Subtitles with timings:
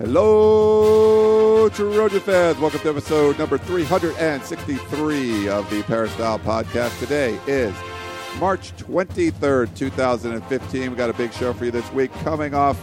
[0.00, 2.58] Hello, Trojan fans.
[2.58, 6.98] Welcome to episode number 363 of the Peristyle Podcast.
[6.98, 7.74] Today is
[8.38, 10.90] March 23rd, 2015.
[10.90, 12.10] We got a big show for you this week.
[12.22, 12.78] Coming off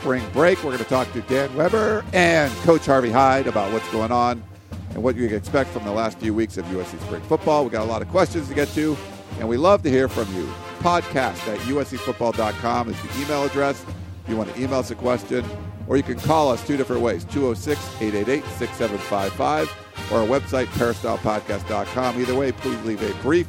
[0.00, 3.90] spring break, we're going to talk to Dan Weber and Coach Harvey Hyde about what's
[3.90, 4.44] going on
[4.90, 7.64] and what you can expect from the last few weeks of USC spring football.
[7.64, 8.94] We got a lot of questions to get to,
[9.38, 10.44] and we love to hear from you.
[10.80, 13.86] Podcast at uscfootball.com is the email address.
[14.22, 15.46] If you want to email us a question,
[15.86, 22.20] or you can call us two different ways 206 888 6755 or our website, peristylepodcast.com.
[22.20, 23.46] Either way, please leave a brief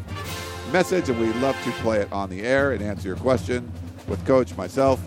[0.72, 3.72] message and we'd love to play it on the air and answer your question
[4.08, 5.02] with Coach, myself,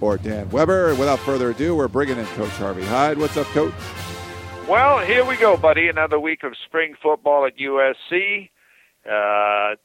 [0.00, 0.90] or Dan Weber.
[0.90, 3.18] And without further ado, we're bringing in Coach Harvey Hyde.
[3.18, 3.74] What's up, Coach?
[4.68, 5.88] Well, here we go, buddy.
[5.88, 8.50] Another week of spring football at USC.
[9.04, 9.76] Uh,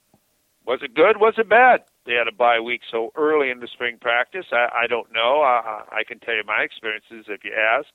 [0.66, 1.18] was it good?
[1.18, 1.82] Was it bad?
[2.06, 4.46] They had a bye week so early in the spring practice.
[4.52, 5.42] I, I don't know.
[5.42, 7.90] I, I can tell you my experiences if you ask,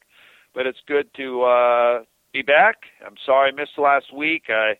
[0.55, 2.77] but it's good to uh, be back.
[3.05, 4.45] I'm sorry I missed last week.
[4.49, 4.75] I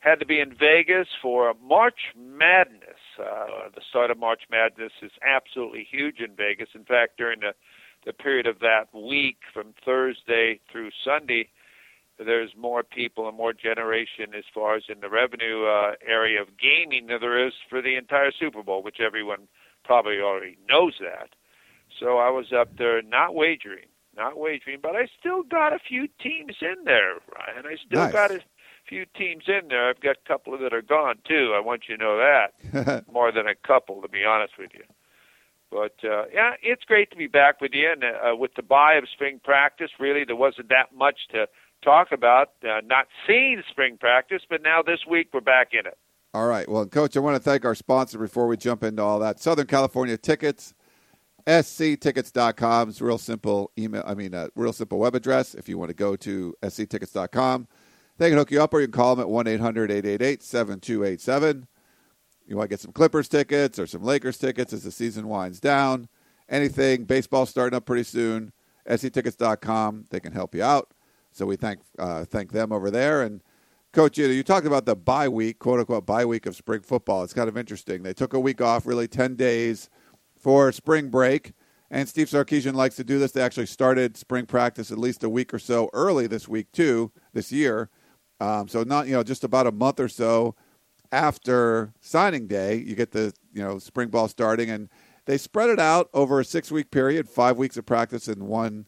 [0.00, 3.00] had to be in Vegas for March Madness.
[3.18, 6.68] Uh, the start of March Madness is absolutely huge in Vegas.
[6.74, 7.52] In fact, during the
[8.06, 11.50] the period of that week from Thursday through Sunday,
[12.24, 16.48] there's more people and more generation as far as in the revenue uh, area of
[16.58, 19.48] gaming than there is for the entire Super Bowl, which everyone
[19.84, 21.30] probably already knows that.
[21.98, 26.08] So I was up there not wagering, not wagering, but I still got a few
[26.22, 27.66] teams in there, Ryan.
[27.66, 28.12] I still nice.
[28.12, 28.40] got a
[28.88, 29.88] few teams in there.
[29.88, 31.52] I've got a couple that are gone too.
[31.56, 34.84] I want you to know that more than a couple, to be honest with you.
[35.70, 37.90] But uh, yeah, it's great to be back with you.
[37.92, 41.46] And uh, with the bye of spring practice, really there wasn't that much to
[41.82, 45.98] talk about uh, not seeing spring practice, but now this week we're back in it.
[46.32, 46.68] All right.
[46.68, 49.40] Well, Coach, I want to thank our sponsor before we jump into all that.
[49.40, 50.74] Southern California Tickets,
[51.46, 52.88] sctickets.com.
[52.88, 55.94] It's real simple email, I mean, a real simple web address if you want to
[55.94, 57.66] go to sctickets.com.
[58.18, 61.66] They can hook you up or you can call them at 1 800 888 7287.
[62.46, 65.58] You want to get some Clippers tickets or some Lakers tickets as the season winds
[65.58, 66.08] down.
[66.48, 68.52] Anything, baseball starting up pretty soon.
[68.86, 70.04] sctickets.com.
[70.10, 70.92] They can help you out.
[71.32, 73.22] So we thank uh, thank them over there.
[73.22, 73.42] And
[73.92, 77.22] Coach, you, you talked about the bye week, quote unquote bye week of spring football.
[77.22, 78.02] It's kind of interesting.
[78.02, 79.88] They took a week off, really ten days
[80.38, 81.52] for spring break.
[81.92, 83.32] And Steve Sarkisian likes to do this.
[83.32, 87.10] They actually started spring practice at least a week or so early this week too,
[87.32, 87.90] this year.
[88.38, 90.54] Um, so not you know just about a month or so
[91.12, 94.88] after signing day, you get the you know spring ball starting, and
[95.26, 98.86] they spread it out over a six week period, five weeks of practice and one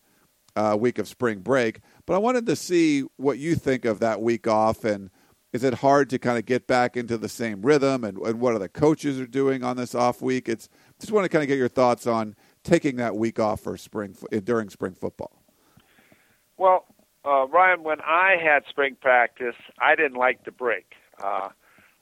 [0.56, 1.80] uh, week of spring break.
[2.06, 5.10] But I wanted to see what you think of that week off, and
[5.52, 8.54] is it hard to kind of get back into the same rhythm, and, and what
[8.54, 10.48] are the coaches are doing on this off week?
[10.48, 10.68] It's
[10.98, 14.16] just want to kind of get your thoughts on taking that week off for spring
[14.32, 15.42] eh, during spring football.
[16.56, 16.86] Well,
[17.24, 20.94] uh, Ryan, when I had spring practice, I didn't like the break.
[21.22, 21.50] Uh,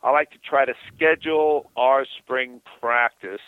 [0.02, 3.40] I like to try to schedule our spring practice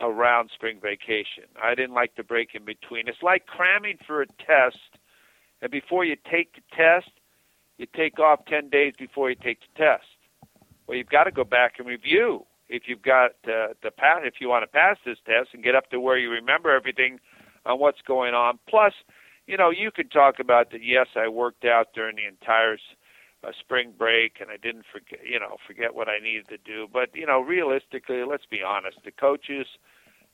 [0.00, 1.44] around spring vacation.
[1.62, 3.06] I didn't like the break in between.
[3.06, 4.78] It's like cramming for a test
[5.62, 7.10] and before you take the test,
[7.78, 10.04] you take off 10 days before you take the test.
[10.86, 14.34] Well, you've got to go back and review if you've got uh, the pass, if
[14.40, 17.20] you want to pass this test and get up to where you remember everything
[17.64, 18.58] on what's going on.
[18.68, 18.92] Plus,
[19.46, 20.82] you know, you could talk about that.
[20.82, 22.78] Yes, I worked out during the entire
[23.44, 26.88] uh, spring break, and I didn't forget, you know, forget what I needed to do.
[26.92, 28.98] But you know, realistically, let's be honest.
[29.04, 29.66] The coaches,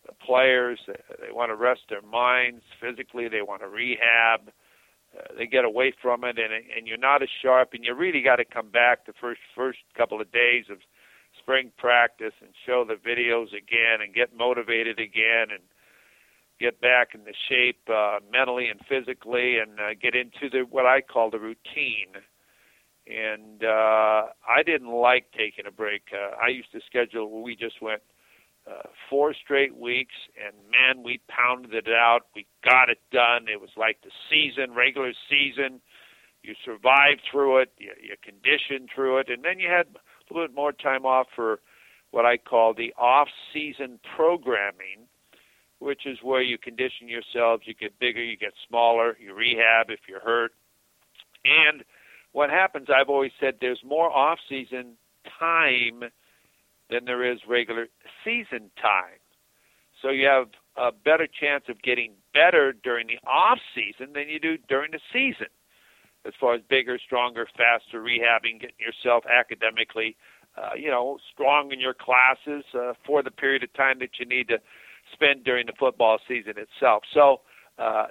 [0.07, 0.95] the players, they,
[1.27, 3.29] they want to rest their minds physically.
[3.29, 4.51] They want to rehab.
[5.37, 8.37] They get away from it, and and you're not as sharp, and you really got
[8.37, 10.79] to come back the first first couple of days of
[11.39, 15.63] spring practice and show the videos again and get motivated again and
[16.61, 20.87] get back in the shape uh, mentally and physically and uh, get into the what
[20.87, 22.19] I call the routine.
[23.07, 26.03] And uh, I didn't like taking a break.
[26.13, 27.43] Uh, I used to schedule.
[27.43, 28.03] We just went
[28.69, 32.27] uh, four straight weeks, and man, we pounded it out.
[32.35, 33.47] We got it done.
[33.49, 35.81] It was like the season, regular season.
[36.43, 37.73] You survived through it.
[37.79, 41.29] You, you conditioned through it, and then you had a little bit more time off
[41.35, 41.61] for
[42.11, 45.09] what I call the off-season programming,
[45.79, 47.65] which is where you condition yourselves.
[47.67, 50.53] You get bigger, you get smaller, you rehab if you're hurt.
[51.45, 51.85] And
[52.33, 54.97] what happens, I've always said, there's more off-season
[55.39, 56.05] time
[56.91, 57.89] than there is regular
[58.25, 59.21] season time.
[60.01, 64.39] So you have a better chance of getting better during the off season than you
[64.39, 65.49] do during the season.
[66.25, 70.17] As far as bigger, stronger, faster rehabbing, getting yourself academically,
[70.57, 74.27] uh, you know, strong in your classes uh, for the period of time that you
[74.27, 74.59] need to
[75.13, 77.03] spend during the football season itself.
[77.15, 77.41] So
[77.79, 78.07] uh,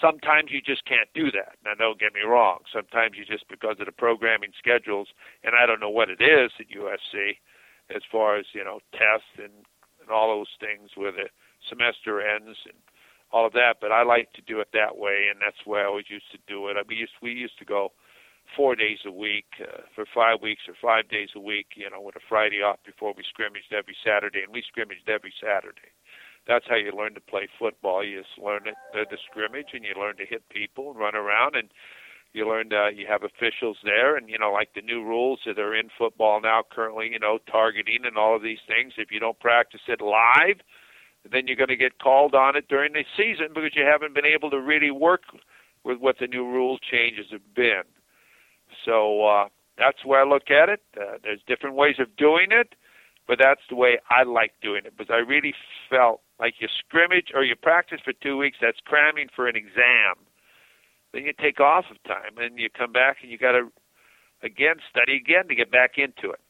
[0.00, 1.56] sometimes you just can't do that.
[1.64, 2.60] Now, don't get me wrong.
[2.72, 5.08] Sometimes you just because of the programming schedules,
[5.42, 7.38] and I don't know what it is at USC,
[7.94, 9.64] as far as you know, tests and
[10.00, 11.28] and all those things where the
[11.68, 12.78] semester ends and
[13.30, 13.76] all of that.
[13.80, 16.38] But I like to do it that way, and that's why I always used to
[16.46, 16.76] do it.
[16.76, 17.92] I, we used we used to go
[18.56, 22.00] four days a week uh, for five weeks or five days a week, you know,
[22.00, 25.92] with a Friday off before we scrimmaged every Saturday, and we scrimmaged every Saturday.
[26.46, 28.02] That's how you learn to play football.
[28.02, 31.14] You just learn it, the, the scrimmage, and you learn to hit people and run
[31.14, 31.68] around, and
[32.32, 35.58] you learn uh, you have officials there, and you know, like the new rules that
[35.58, 38.94] are in football now currently, you know, targeting and all of these things.
[38.96, 40.60] If you don't practice it live,
[41.30, 44.26] then you're going to get called on it during the season because you haven't been
[44.26, 45.22] able to really work
[45.84, 47.82] with what the new rule changes have been.
[48.84, 49.48] So uh,
[49.78, 50.82] that's where I look at it.
[51.00, 52.74] Uh, there's different ways of doing it,
[53.26, 55.54] but that's the way I like doing it because I really
[55.88, 58.58] felt like you scrimmage or you practice for two weeks.
[58.60, 60.16] That's cramming for an exam.
[61.12, 63.70] Then you take off of time and you come back and you got to
[64.42, 66.40] again study again to get back into it.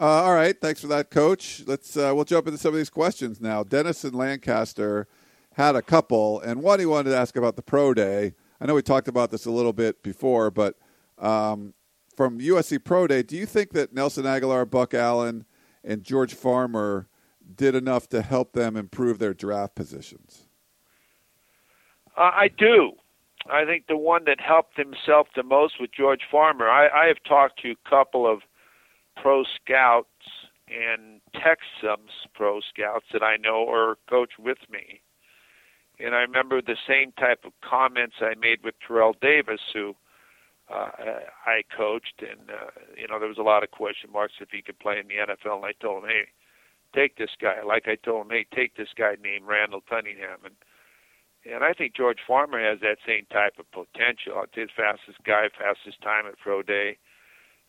[0.00, 1.62] Uh, all right, thanks for that, Coach.
[1.66, 3.64] Let's uh, we'll jump into some of these questions now.
[3.64, 5.08] Dennis in Lancaster
[5.54, 8.34] had a couple, and one he wanted to ask about the pro day.
[8.60, 10.76] I know we talked about this a little bit before, but
[11.18, 11.74] um,
[12.16, 15.44] from USC Pro Day, do you think that Nelson Agholor, Buck Allen,
[15.84, 17.08] and George Farmer
[17.56, 20.46] did enough to help them improve their draft positions?
[22.16, 22.92] Uh, I do.
[23.50, 26.68] I think the one that helped himself the most was George Farmer.
[26.68, 28.40] I, I have talked to a couple of
[29.16, 30.06] pro scouts
[30.68, 35.00] and Texans pro scouts that I know or coach with me.
[35.98, 39.96] And I remember the same type of comments I made with Terrell Davis, who
[40.72, 40.90] uh,
[41.46, 44.62] I coached, and uh, you know there was a lot of question marks if he
[44.62, 45.56] could play in the NFL.
[45.56, 46.28] And I told him, hey,
[46.94, 47.62] take this guy.
[47.66, 50.54] Like I told him, hey, take this guy named Randall Cunningham, and
[51.52, 54.42] and I think George Farmer has that same type of potential.
[54.44, 56.98] It's his fastest guy, fastest time at pro day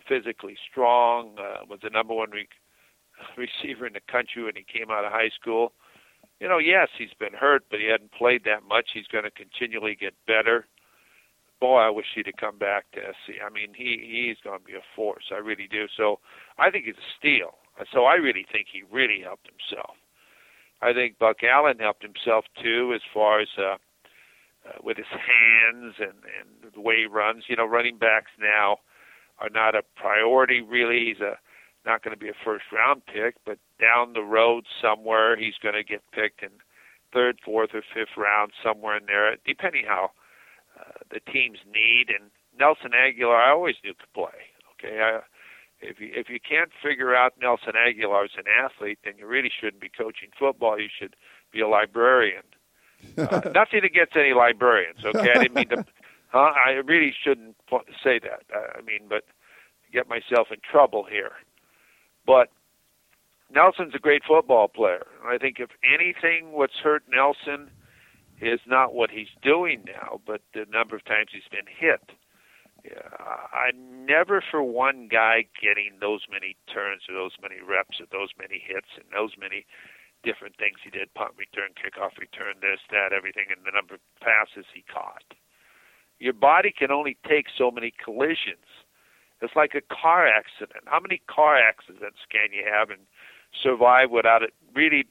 [0.08, 2.48] physically strong, uh, was the number one re-
[3.38, 5.74] receiver in the country when he came out of high school.
[6.40, 8.90] You know, yes, he's been hurt, but he hadn't played that much.
[8.94, 10.66] He's going to continually get better.
[11.60, 13.36] Boy, I wish he'd have come back to SC.
[13.46, 15.26] I mean, he he's going to be a force.
[15.32, 15.88] I really do.
[15.98, 16.20] So
[16.58, 17.56] I think he's a steal.
[17.94, 19.96] So I really think he really helped himself.
[20.82, 23.76] I think Buck Allen helped himself too, as far as uh,
[24.68, 27.46] uh, with his hands and and the way he runs.
[27.48, 28.78] You know, running backs now
[29.40, 31.06] are not a priority really.
[31.08, 31.38] He's a
[31.86, 35.76] not going to be a first round pick, but down the road somewhere he's going
[35.76, 36.50] to get picked in
[37.14, 40.12] third, fourth, or fifth round somewhere in there, depending how
[40.80, 42.08] uh, the team's need.
[42.10, 44.52] And Nelson Agholor, I always knew could play.
[44.74, 45.20] Okay, I,
[45.82, 49.52] if you if you can't figure out Nelson Agholor as an athlete, then you really
[49.52, 50.80] shouldn't be coaching football.
[50.80, 51.16] You should
[51.52, 52.44] be a librarian.
[53.18, 55.00] Uh, nothing against any librarians.
[55.04, 55.86] Okay, I didn't mean to
[56.30, 56.52] Huh?
[56.64, 57.56] I really shouldn't
[58.04, 58.44] say that.
[58.54, 59.24] I mean, but
[59.92, 61.32] get myself in trouble here.
[62.26, 62.50] But
[63.52, 65.08] Nelson's a great football player.
[65.26, 67.72] I think if anything, what's hurt Nelson
[68.42, 72.12] is not what he's doing now, but the number of times he's been hit.
[72.84, 73.12] Yeah,
[73.52, 78.32] I never for one guy getting those many turns or those many reps or those
[78.40, 79.66] many hits and those many
[80.24, 84.04] different things he did punt return, kickoff return, this, that, everything, and the number of
[84.20, 85.36] passes he caught
[86.20, 88.68] your body can only take so many collisions.
[89.42, 90.84] It's like a car accident.
[90.86, 93.00] How many car accidents can you have and
[93.64, 95.06] survive without it really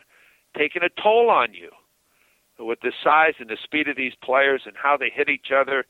[0.57, 1.71] taking a toll on you?
[2.59, 5.87] With the size and the speed of these players and how they hit each other,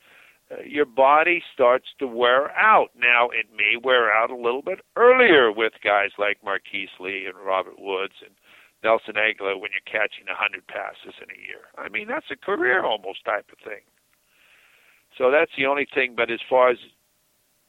[0.65, 2.89] your body starts to wear out.
[2.97, 7.37] Now, it may wear out a little bit earlier with guys like Marquise Lee and
[7.37, 8.33] Robert Woods and
[8.83, 11.69] Nelson Agholor when you're catching 100 passes in a year.
[11.77, 13.83] I mean, that's a career almost type of thing.
[15.17, 16.13] So that's the only thing.
[16.15, 16.77] But as far as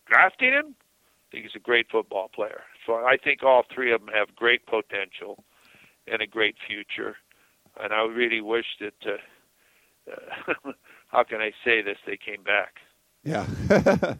[0.06, 2.62] drafting him, I think he's a great football player.
[2.86, 5.44] So I think all three of them have great potential
[6.06, 7.16] and a great future.
[7.78, 8.94] And I really wish that.
[9.04, 10.72] Uh, uh,
[11.10, 11.98] how can I say this?
[12.06, 12.76] They came back.
[13.24, 13.46] Yeah.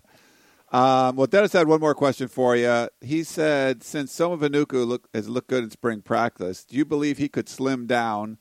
[0.73, 2.89] um, well, Dennis had one more question for you.
[3.01, 7.19] He said, since Soma Vainuku look, has looked good in spring practice, do you believe
[7.19, 8.39] he could slim down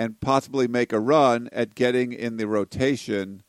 [0.00, 3.42] and possibly make a run at getting in the rotation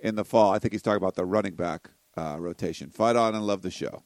[0.00, 0.52] in the fall.
[0.52, 2.90] I think he's talking about the running back uh, rotation.
[2.90, 4.02] Fight on and love the show.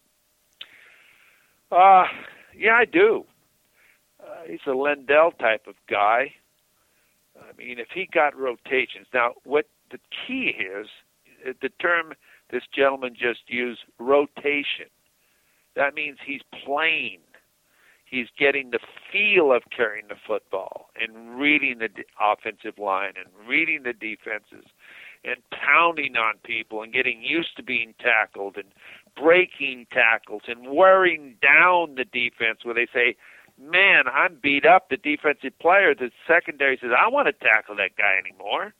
[1.72, 2.04] Uh,
[2.54, 3.24] yeah, I do.
[4.20, 6.34] Uh, he's a LenDale type of guy.
[7.40, 9.06] I mean, if he got rotations.
[9.12, 10.86] Now, what the key is,
[11.46, 12.14] uh, the term
[12.50, 14.86] this gentleman just used, rotation.
[15.74, 17.20] That means he's playing.
[18.04, 18.78] He's getting the
[19.12, 21.88] feel of carrying the football and reading the
[22.20, 24.64] offensive line and reading the defenses
[25.24, 28.68] and pounding on people and getting used to being tackled and
[29.20, 33.16] breaking tackles and wearing down the defense where they say,
[33.58, 34.90] Man, I'm beat up.
[34.90, 38.74] The defensive player, the secondary says, I want to tackle that guy anymore.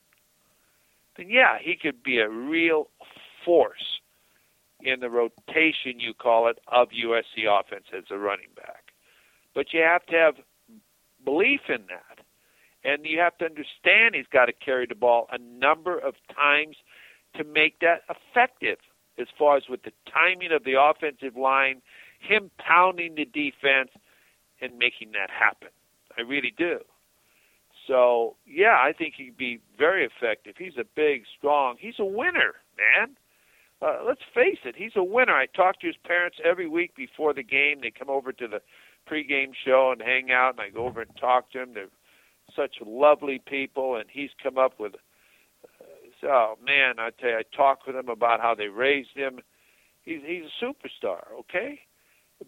[1.15, 2.89] Then, yeah, he could be a real
[3.43, 3.99] force
[4.81, 8.91] in the rotation, you call it, of USC offense as a running back.
[9.55, 10.35] But you have to have
[11.25, 12.19] belief in that.
[12.83, 16.77] And you have to understand he's got to carry the ball a number of times
[17.35, 18.77] to make that effective
[19.19, 21.81] as far as with the timing of the offensive line,
[22.19, 23.89] him pounding the defense,
[24.61, 25.69] and making that happen.
[26.17, 26.79] I really do.
[27.87, 30.55] So, yeah, I think he'd be very effective.
[30.57, 33.15] He's a big, strong, he's a winner, man.
[33.81, 35.33] Uh, let's face it, he's a winner.
[35.33, 37.79] I talk to his parents every week before the game.
[37.81, 38.61] They come over to the
[39.09, 41.73] pregame show and hang out, and I go over and talk to him.
[41.73, 41.87] They're
[42.55, 44.95] such lovely people, and he's come up with.
[45.63, 49.39] Uh, oh man, I tell you, I talk with him about how they raised him.
[50.03, 51.81] He's he's a superstar, okay?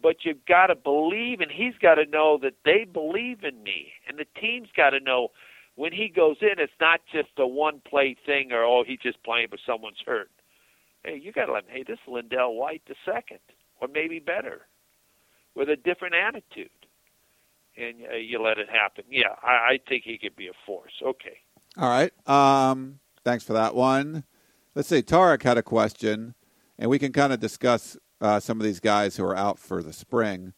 [0.00, 3.92] But you've got to believe, and he's got to know that they believe in me,
[4.08, 5.28] and the team's got to know
[5.74, 9.22] when he goes in, it's not just a one play thing or oh he's just
[9.22, 10.30] playing but someone's hurt.
[11.04, 11.70] Hey, you got to let him.
[11.70, 13.40] Hey, this is LenDale White the second,
[13.80, 14.66] or maybe better,
[15.54, 16.70] with a different attitude
[17.76, 19.04] and uh, you let it happen.
[19.10, 20.92] Yeah, I, I think he could be a force.
[21.02, 21.38] Okay.
[21.76, 22.12] All right.
[22.28, 24.24] Um, thanks for that one.
[24.74, 25.02] Let's see.
[25.02, 26.34] Tarek had a question,
[26.78, 29.82] and we can kind of discuss uh, some of these guys who are out for
[29.82, 30.52] the spring.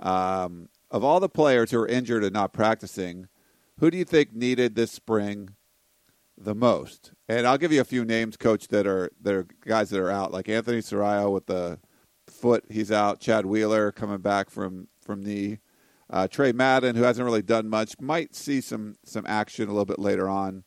[0.00, 3.28] Um, of all the players who are injured and not practicing,
[3.78, 5.50] who do you think needed this spring
[6.36, 7.12] the most?
[7.28, 10.10] And I'll give you a few names, Coach, that are that are guys that are
[10.10, 11.78] out, like Anthony Sarao with the
[12.26, 13.20] foot, he's out.
[13.20, 15.58] Chad Wheeler coming back from from knee.
[16.10, 19.86] Uh, Tre Madden, who hasn't really done much, might see some some action a little
[19.86, 20.64] bit later on.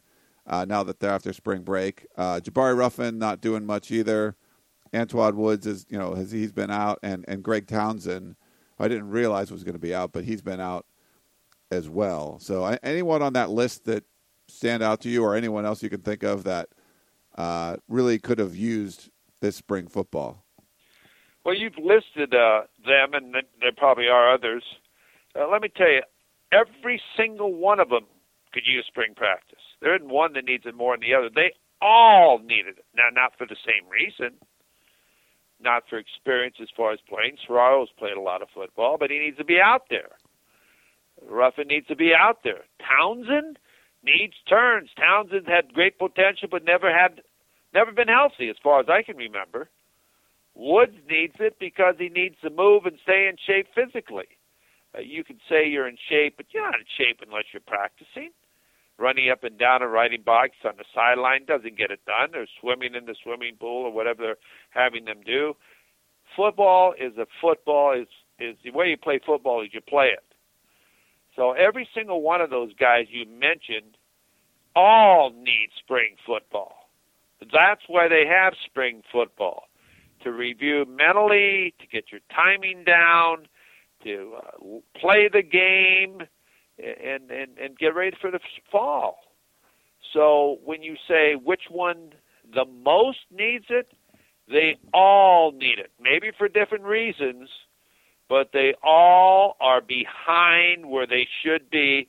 [0.48, 4.36] Uh, now that they're after spring break, uh, Jabari Ruffin not doing much either.
[4.96, 8.36] Antwaun Woods is you know has he's been out, and and Greg Townsend,
[8.80, 10.86] I didn't realize was going to be out, but he's been out
[11.72, 12.40] as well.
[12.40, 14.06] So anyone on that list that
[14.48, 16.70] stand out to you, or anyone else you can think of that
[17.38, 19.10] uh, really could have used
[19.42, 20.44] this spring football?
[21.44, 24.64] Well, you've listed uh, them, and there probably are others.
[25.38, 26.02] Uh, let me tell you,
[26.52, 28.06] every single one of them
[28.54, 29.60] could use spring practice.
[29.82, 31.30] There isn't one that needs it more than the other.
[31.34, 32.86] They all needed it.
[32.96, 34.38] Now, not for the same reason,
[35.60, 37.38] not for experience as far as playing.
[37.48, 40.10] Sarao's played a lot of football, but he needs to be out there.
[41.28, 42.66] Ruffin needs to be out there.
[42.80, 43.58] Townsend
[44.04, 44.90] needs turns.
[44.98, 47.22] Townsend had great potential, but never had,
[47.74, 49.70] never been healthy as far as I can remember.
[50.54, 54.28] Woods needs it because he needs to move and stay in shape physically.
[54.96, 58.32] Uh, you can say you're in shape, but you're not in shape unless you're practicing.
[58.98, 62.34] Running up and down and riding bikes on the sideline doesn't get it done.
[62.34, 64.38] Or swimming in the swimming pool or whatever they're
[64.70, 65.56] having them do.
[66.36, 68.08] Football is a football is
[68.40, 70.24] is the way you play football is you play it.
[71.36, 73.98] So every single one of those guys you mentioned
[74.76, 76.90] all need spring football.
[77.42, 79.64] That's why they have spring football
[80.24, 83.48] to review mentally, to get your timing down,
[84.04, 86.28] to uh, play the game
[86.78, 88.40] and, and, and get ready for the
[88.72, 89.20] fall.
[90.14, 92.14] So when you say which one
[92.54, 93.92] the most needs it,
[94.48, 95.92] they all need it.
[96.00, 97.50] Maybe for different reasons,
[98.30, 102.08] but they all are behind where they should be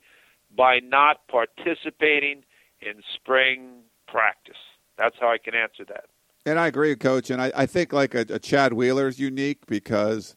[0.54, 2.44] by not participating
[2.80, 4.56] in spring practice.
[4.98, 6.04] That's how I can answer that.
[6.44, 7.30] And I agree, Coach.
[7.30, 10.36] And I, I think like a, a Chad Wheeler is unique because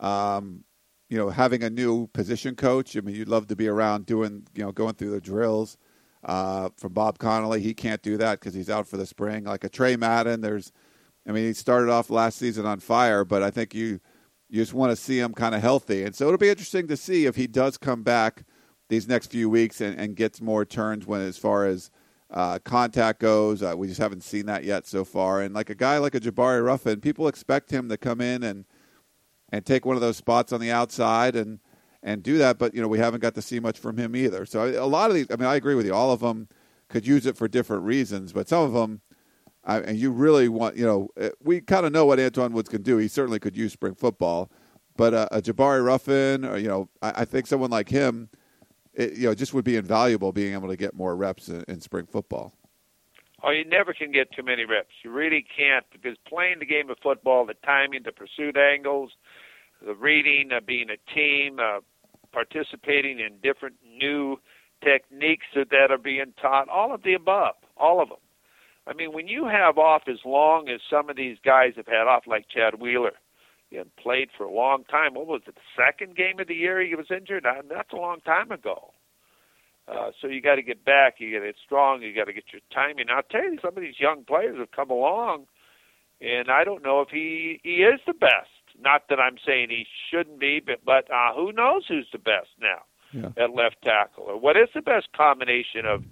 [0.00, 0.64] um,
[1.08, 2.96] you know, having a new position coach.
[2.96, 5.76] I mean, you'd love to be around doing, you know, going through the drills.
[6.24, 9.44] Uh, from Bob Connelly, he can't do that because he's out for the spring.
[9.44, 10.72] Like a Tre Madden, there's,
[11.28, 14.00] I mean, he started off last season on fire, but I think you
[14.48, 16.96] you just want to see him kind of healthy, and so it'll be interesting to
[16.96, 18.44] see if he does come back
[18.88, 21.90] these next few weeks and, and gets more turns when as far as
[22.30, 23.62] uh, contact goes.
[23.62, 25.40] Uh, we just haven't seen that yet so far.
[25.40, 28.64] And like a guy like a Jabari Ruffin, people expect him to come in and
[29.54, 31.60] and take one of those spots on the outside and
[32.02, 32.58] and do that.
[32.58, 34.44] But you know, we haven't got to see much from him either.
[34.46, 35.94] So a lot of these, I mean, I agree with you.
[35.94, 36.48] All of them
[36.88, 39.00] could use it for different reasons, but some of them,
[39.64, 42.68] I, and you really want, you know, eh, we kind of know what Antwaun Woods
[42.68, 42.98] can do.
[42.98, 44.50] He certainly could use spring football,
[44.96, 48.30] but uh, a Jabari Ruffin, or you know, I, I think someone like him,
[48.92, 51.80] it, you know, just would be invaluable being able to get more reps in, in
[51.80, 52.54] spring football.
[53.44, 54.94] Oh, you never can get too many reps.
[55.04, 59.12] You really can't because playing the game of football, the timing, the pursuit angles,
[59.84, 61.80] the reading, uh, being a team, uh,
[62.32, 64.36] participating in different new
[64.82, 68.18] techniques that, that are being taught, all of the above, all of them.
[68.86, 72.06] I mean, when you have off as long as some of these guys have had
[72.06, 73.12] off, like Chad Wheeler,
[73.70, 75.14] he had played for a long time.
[75.14, 77.46] What was it, the second game of the year he was injured?
[77.46, 78.92] Uh, that's a long time ago.
[79.88, 81.14] Uh, so you got to get back.
[81.18, 82.02] You got to get strong.
[82.02, 83.06] You got to get your timing.
[83.10, 85.46] I'll tell you, some of these young players have come along,
[86.20, 88.53] and I don't know if he he is the best.
[88.80, 92.48] Not that I'm saying he shouldn't be, but but uh, who knows who's the best
[92.60, 93.30] now Yeah.
[93.42, 96.04] at left tackle, or what is the best combination of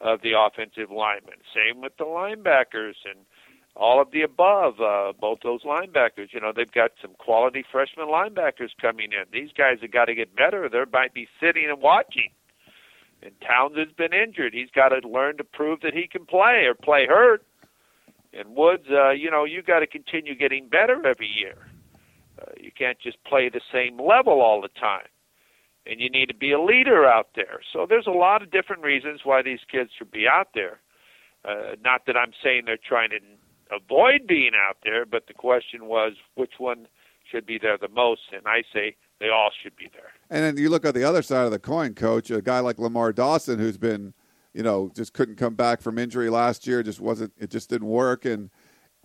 [0.00, 1.36] of the offensive linemen?
[1.54, 3.18] Same with the linebackers and
[3.74, 4.80] all of the above.
[4.80, 9.24] Uh, both those linebackers, you know, they've got some quality freshman linebackers coming in.
[9.32, 10.68] These guys have got to get better.
[10.68, 12.30] They might be sitting and watching.
[13.22, 14.52] And Towns has been injured.
[14.54, 17.42] He's got to learn to prove that he can play or play hurt.
[18.32, 21.56] And Woods, uh, you know, you got to continue getting better every year.
[22.40, 25.08] Uh, you can't just play the same level all the time.
[25.86, 27.60] And you need to be a leader out there.
[27.72, 30.80] So there's a lot of different reasons why these kids should be out there.
[31.44, 33.18] Uh, not that I'm saying they're trying to
[33.70, 36.88] avoid being out there, but the question was which one
[37.30, 38.22] should be there the most.
[38.32, 40.10] And I say they all should be there.
[40.28, 42.30] And then you look at the other side of the coin, coach.
[42.30, 44.12] A guy like Lamar Dawson, who's been,
[44.52, 46.82] you know, just couldn't come back from injury last year.
[46.82, 47.32] Just wasn't.
[47.38, 48.50] It just didn't work, and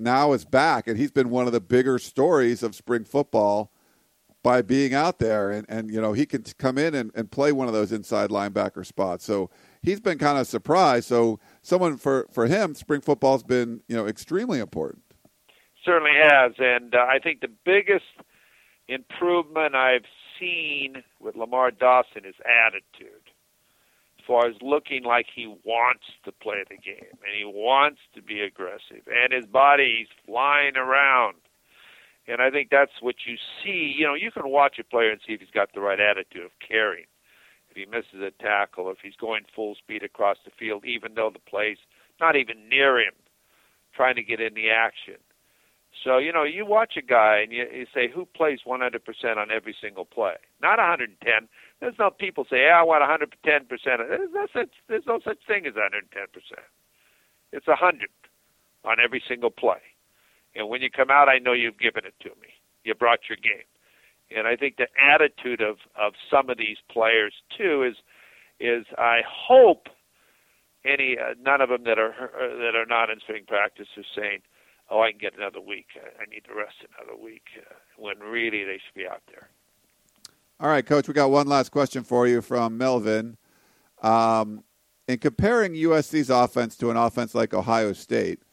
[0.02, 3.72] now is back, and he's been one of the bigger stories of spring football
[4.44, 7.52] by being out there, and and you know he can come in and, and play
[7.52, 9.24] one of those inside linebacker spots.
[9.24, 9.50] So
[9.82, 11.08] he's been kind of surprised.
[11.08, 15.04] So someone for for him, spring football's been you know extremely important.
[15.86, 18.06] Certainly has, and uh, I think the biggest
[18.88, 20.06] improvement I've
[20.40, 23.21] seen with Lamar Dawson is attitude.
[24.26, 28.42] Far as looking like he wants to play the game and he wants to be
[28.42, 31.36] aggressive, and his body he's flying around.
[32.28, 33.94] And I think that's what you see.
[33.98, 36.46] You know, you can watch a player and see if he's got the right attitude
[36.46, 37.08] of carrying.
[37.70, 41.32] If he misses a tackle, if he's going full speed across the field, even though
[41.34, 41.78] the play's
[42.20, 43.14] not even near him,
[43.96, 45.18] trying to get in the action.
[46.04, 49.52] So, you know, you watch a guy and you, you say, who plays 100% on
[49.52, 50.36] every single play?
[50.62, 51.50] Not 110.
[51.82, 53.68] There's no people say, yeah, I want 110%.
[53.68, 55.82] There's no such, there's no such thing as 110%.
[57.52, 58.10] It's 100
[58.86, 59.82] on every single play.
[60.56, 62.54] And when you come out, I know you've given it to me.
[62.84, 63.66] You brought your game.
[64.36, 67.96] And I think the attitude of, of some of these players, too, is,
[68.60, 69.88] is I hope
[70.86, 74.04] any uh, none of them that are uh, that are not in spring practice are
[74.16, 74.42] saying,
[74.90, 75.88] "Oh, I can get another week.
[75.98, 79.50] I need to rest another week," uh, when really they should be out there.
[80.62, 83.36] All right, Coach, we got one last question for you from Melvin.
[84.04, 84.64] Um,
[85.08, 88.44] in comparing USC's offense to an offense like Ohio State,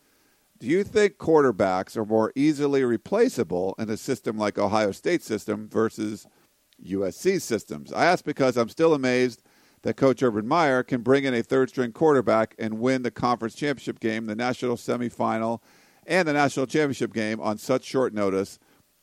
[0.59, 5.69] do you think quarterbacks are more easily replaceable in a system like Ohio State's system
[5.69, 6.27] versus
[6.83, 7.93] USC's systems?
[7.93, 9.43] I ask because I'm still amazed
[9.83, 13.55] that Coach Urban Meyer can bring in a third string quarterback and win the conference
[13.55, 15.61] championship game, the national semifinal,
[16.07, 18.59] and the national championship game on such short notice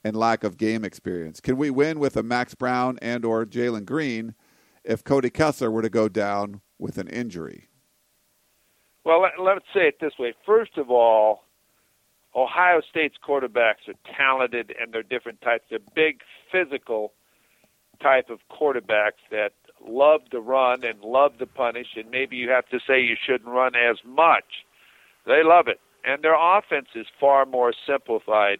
[0.05, 1.41] and lack of game experience.
[1.41, 4.35] Can we win with a Max Brown and or Jalen Greene
[4.83, 7.69] if Cody Kessler were to go down with an injury?
[9.03, 10.35] Well, let, let's say it this way.
[10.45, 11.41] First of all,
[12.35, 15.63] Ohio State's quarterbacks are talented and they're different types.
[15.71, 16.19] They're big,
[16.51, 17.13] physical
[17.99, 19.53] type of quarterbacks that
[19.87, 23.49] love to run and love to punish, and maybe you have to say you shouldn't
[23.49, 24.65] run as much.
[25.25, 25.79] They love it.
[26.03, 28.59] And their offense is far more simplified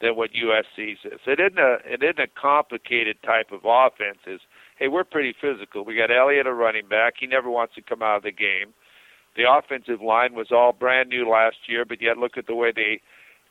[0.00, 1.20] than what USC's is.
[1.26, 4.18] It isn't a it isn't a complicated type of offense.
[4.26, 4.40] Is
[4.78, 5.84] hey, we're pretty physical.
[5.84, 7.14] We got Elliott a running back.
[7.18, 8.74] He never wants to come out of the game.
[9.36, 12.72] The offensive line was all brand new last year, but yet look at the way
[12.74, 13.00] they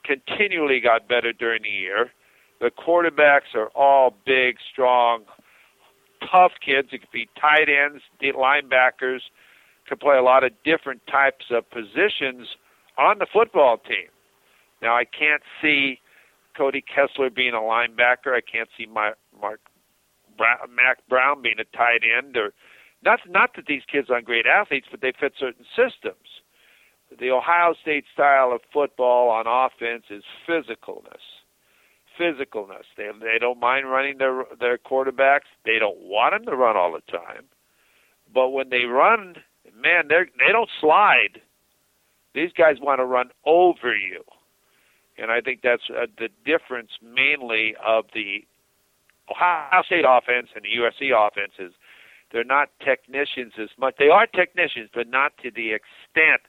[0.04, 2.12] continually got better during the year.
[2.60, 5.26] The quarterbacks are all big, strong,
[6.32, 6.90] tough kids.
[6.92, 9.22] It could be tight ends, linebackers,
[9.88, 12.48] could play a lot of different types of positions
[12.98, 14.10] on the football team.
[14.82, 16.00] Now, I can't see
[16.56, 18.34] Cody Kessler being a linebacker.
[18.36, 19.62] I can't see my, Mark
[20.38, 22.38] Brown, Max Brown being a tight end.
[22.38, 22.54] Or
[23.04, 26.42] not, not that these kids aren't great athletes, but they fit certain systems.
[27.20, 31.22] The Ohio State style of football on offense is physicalness,
[32.20, 32.84] physicalness.
[32.98, 35.48] They they don't mind running their their quarterbacks.
[35.66, 37.46] They don't want them to run all the time,
[38.34, 39.36] but when they run,
[39.80, 41.42] man, they they don't slide.
[42.34, 44.24] These guys want to run over you,
[45.18, 48.46] and I think that's uh, the difference mainly of the
[49.30, 51.72] Ohio State offense and the USC offense is
[52.32, 53.96] they're not technicians as much.
[53.98, 56.42] They are technicians, but not to the extent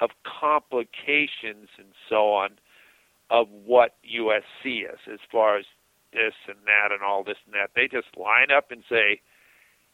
[0.00, 2.50] of complications and so on
[3.30, 5.64] of what USC is as far as
[6.12, 7.70] this and that and all this and that.
[7.74, 9.20] They just line up and say,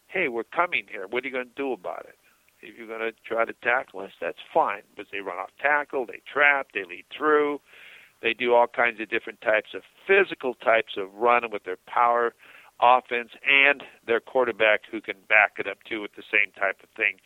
[0.08, 1.06] "Hey, we're coming here.
[1.06, 2.18] What are you going to do about it?
[2.60, 6.06] If you're going to try to tackle us, that's fine." But they run off tackle,
[6.06, 7.60] they trap, they lead through,
[8.22, 12.34] they do all kinds of different types of physical types of run with their power
[12.80, 16.88] offense and their quarterback who can back it up too with the same type of
[16.96, 17.16] thing.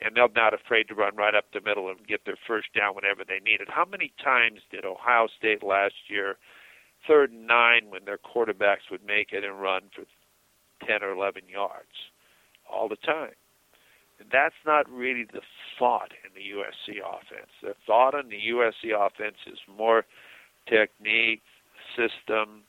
[0.00, 2.94] And they're not afraid to run right up the middle and get their first down
[2.94, 3.68] whenever they need it.
[3.70, 6.36] How many times did Ohio State last year,
[7.06, 10.04] third and nine, when their quarterbacks would make it and run for
[10.86, 12.10] 10 or 11 yards?
[12.68, 13.34] All the time.
[14.18, 15.42] And that's not really the
[15.78, 17.50] thought in the USC offense.
[17.62, 20.04] The thought in the USC offense is more
[20.68, 21.42] technique,
[21.96, 22.62] system.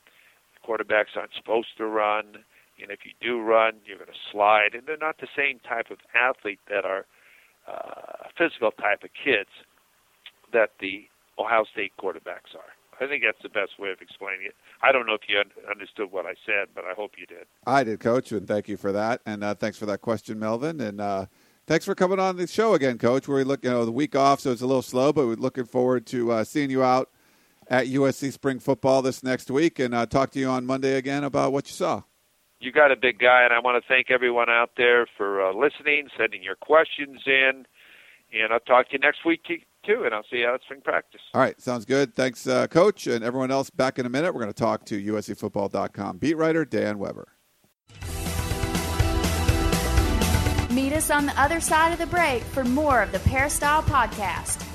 [0.68, 2.44] Quarterbacks aren't supposed to run.
[2.82, 4.74] And if you do run, you're going to slide.
[4.74, 7.06] And they're not the same type of athlete that are
[7.68, 9.50] uh, physical type of kids
[10.54, 11.06] that the
[11.40, 12.74] Ohio State quarterbacks are.
[13.00, 14.56] I think that's the best way of explaining it.
[14.82, 17.46] I don't know if you understood what I said, but I hope you did.
[17.66, 19.22] I did, Coach, and thank you for that.
[19.26, 20.80] And uh, thanks for that question, Melvin.
[20.80, 21.26] And uh,
[21.68, 23.28] thanks for coming on the show again, Coach.
[23.28, 25.66] We're look, you know, the week off, so it's a little slow, but we're looking
[25.66, 27.10] forward to uh, seeing you out
[27.68, 31.24] at USC Spring Football this next week, and uh, talk to you on Monday again
[31.24, 32.04] about what you saw.
[32.60, 35.54] You got a big guy, and I want to thank everyone out there for uh,
[35.54, 37.66] listening, sending your questions in,
[38.34, 39.42] and I'll talk to you next week
[39.86, 41.22] too, and I'll see you out at spring practice.
[41.34, 42.16] All right, sounds good.
[42.16, 43.70] Thanks, uh, Coach, and everyone else.
[43.70, 47.28] Back in a minute, we're going to talk to USCFootball.com beat writer Dan Weber.
[50.72, 54.75] Meet us on the other side of the break for more of the Peristyle Podcast.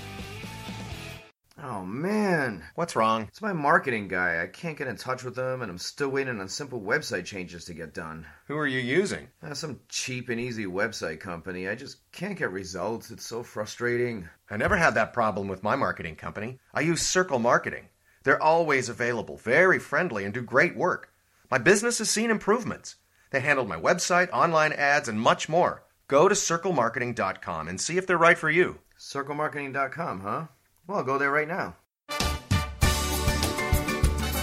[1.63, 2.63] Oh man.
[2.73, 3.27] What's wrong?
[3.27, 4.41] It's my marketing guy.
[4.41, 7.65] I can't get in touch with him, and I'm still waiting on simple website changes
[7.65, 8.25] to get done.
[8.47, 9.27] Who are you using?
[9.43, 11.69] Uh, some cheap and easy website company.
[11.69, 13.11] I just can't get results.
[13.11, 14.27] It's so frustrating.
[14.49, 16.57] I never had that problem with my marketing company.
[16.73, 17.89] I use Circle Marketing.
[18.23, 21.13] They're always available, very friendly, and do great work.
[21.51, 22.95] My business has seen improvements.
[23.29, 25.83] They handled my website, online ads, and much more.
[26.07, 28.79] Go to circlemarketing.com and see if they're right for you.
[28.97, 30.47] Circlemarketing.com, huh?
[30.91, 31.73] Well, I'll go there right now.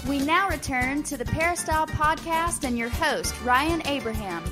[0.09, 4.43] We now return to the Peristyle Podcast and your host, Ryan Abraham.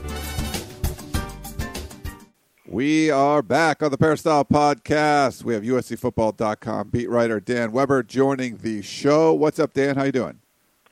[2.66, 5.42] We are back on the Peristyle Podcast.
[5.42, 9.32] We have USCFootball.com beat writer Dan Weber joining the show.
[9.32, 9.96] What's up, Dan?
[9.96, 10.38] How you doing?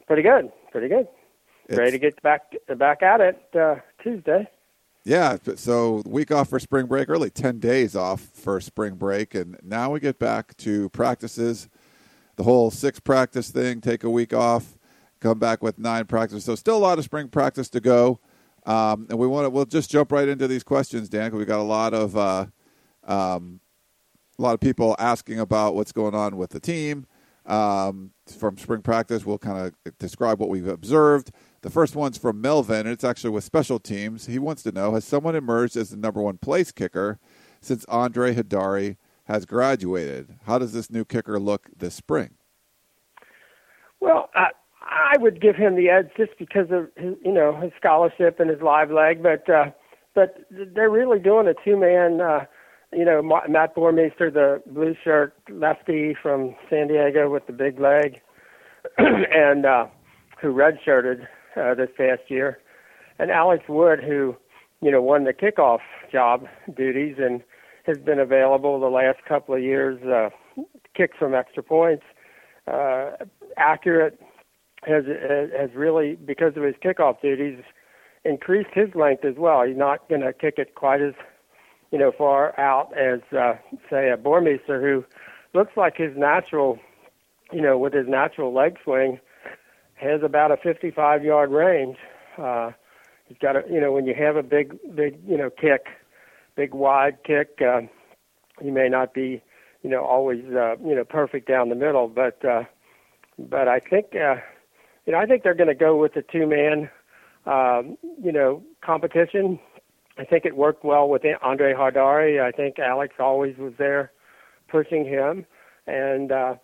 [0.06, 0.50] Pretty good.
[0.72, 1.06] Pretty good.
[1.66, 4.48] It's- Ready to get back back at it uh, Tuesday.
[5.06, 9.58] Yeah, so week off for spring break, early 10 days off for spring break, and
[9.62, 11.68] now we get back to practices,
[12.36, 14.78] the whole six practice thing, take a week off,
[15.20, 16.44] come back with nine practices.
[16.44, 18.18] So still a lot of spring practice to go.
[18.64, 21.44] Um, and we want to, we'll just jump right into these questions, Dan, because we
[21.44, 22.46] got a lot of, uh,
[23.06, 23.60] um,
[24.38, 27.04] a lot of people asking about what's going on with the team.
[27.44, 31.30] Um, from spring practice, we'll kind of describe what we've observed.
[31.64, 34.26] The first one's from Melvin, and it's actually with special teams.
[34.26, 37.18] He wants to know Has someone emerged as the number one place kicker
[37.62, 40.36] since Andre Heidari has graduated?
[40.44, 42.34] How does this new kicker look this spring?
[44.00, 44.48] Well, I,
[44.82, 48.50] I would give him the edge just because of his, you know his scholarship and
[48.50, 49.70] his live leg, but uh,
[50.14, 52.20] but they're really doing a two man.
[52.20, 52.44] Uh,
[52.92, 57.80] you know, Ma- Matt Boermeester, the blue shirt lefty from San Diego with the big
[57.80, 58.20] leg,
[58.98, 59.86] and uh,
[60.42, 62.58] who redshirted uh, this past year,
[63.18, 64.36] and Alex Wood, who
[64.80, 67.42] you know won the kickoff job duties and
[67.84, 70.30] has been available the last couple of years, uh,
[70.94, 72.04] kicks from extra points,
[72.66, 73.10] uh,
[73.56, 74.20] accurate,
[74.86, 77.62] has has really because of his kickoff duties
[78.24, 79.62] increased his length as well.
[79.66, 81.14] He's not going to kick it quite as
[81.90, 83.54] you know far out as uh,
[83.90, 85.04] say a Boermeester who
[85.52, 86.78] looks like his natural,
[87.52, 89.20] you know, with his natural leg swing
[89.96, 91.96] has about a 55 yard range.
[92.38, 92.72] Uh,
[93.26, 95.86] he's got a, you know, when you have a big, big, you know, kick,
[96.56, 97.80] big wide kick, uh,
[98.62, 99.42] you may not be,
[99.82, 102.64] you know, always, uh, you know, perfect down the middle, but, uh,
[103.38, 104.36] but I think, uh,
[105.06, 106.88] you know, I think they're going to go with the two man,
[107.46, 109.58] um, you know, competition.
[110.16, 112.40] I think it worked well with Andre Heidari.
[112.40, 114.12] I think Alex always was there
[114.68, 115.44] pushing him,
[115.86, 116.54] and uh,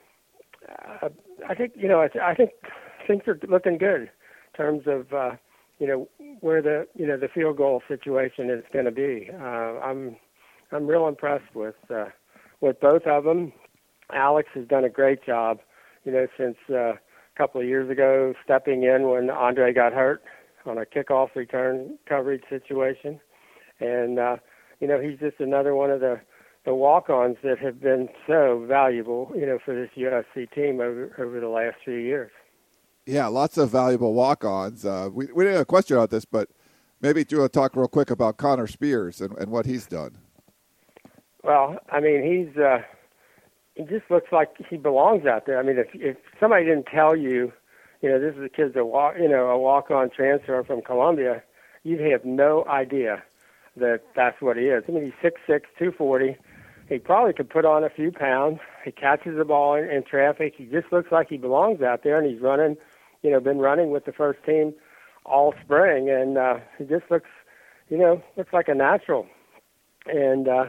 [1.02, 1.08] uh,
[1.48, 2.50] I think you know I, I think
[3.06, 5.36] things are looking good in terms of uh,
[5.78, 6.08] you know
[6.40, 9.30] where the you know the field goal situation is going to be.
[9.32, 10.16] Uh, I'm
[10.72, 12.06] I'm real impressed with uh,
[12.60, 13.52] with both of them.
[14.12, 15.60] Alex has done a great job,
[16.04, 16.98] you know, since uh, a
[17.36, 20.22] couple of years ago, stepping in when Andre got hurt
[20.66, 23.20] on a kickoff return coverage situation,
[23.80, 24.36] and uh,
[24.80, 26.20] you know he's just another one of the
[26.66, 31.40] the walk-ons that have been so valuable, you know, for this USC team over over
[31.40, 32.30] the last few years.
[33.10, 34.84] Yeah, lots of valuable walk-ons.
[34.84, 36.48] Uh, we we didn't have a question about this, but
[37.00, 40.16] maybe do a talk real quick about Connor Spears and, and what he's done.
[41.42, 42.82] Well, I mean, he's uh,
[43.74, 45.58] he just looks like he belongs out there.
[45.58, 47.52] I mean, if if somebody didn't tell you,
[48.00, 51.42] you know, this is a kid's a walk, you know, a walk-on transfer from Columbia,
[51.82, 53.24] you'd have no idea
[53.76, 54.84] that that's what he is.
[54.86, 56.36] I mean, he's six six, two forty
[56.90, 58.58] he probably could put on a few pounds.
[58.84, 60.54] He catches the ball in, in traffic.
[60.56, 62.76] He just looks like he belongs out there, and he's running.
[63.22, 64.74] You know, been running with the first team
[65.24, 67.28] all spring, and uh, he just looks,
[67.88, 69.26] you know, looks like a natural.
[70.06, 70.66] And uh,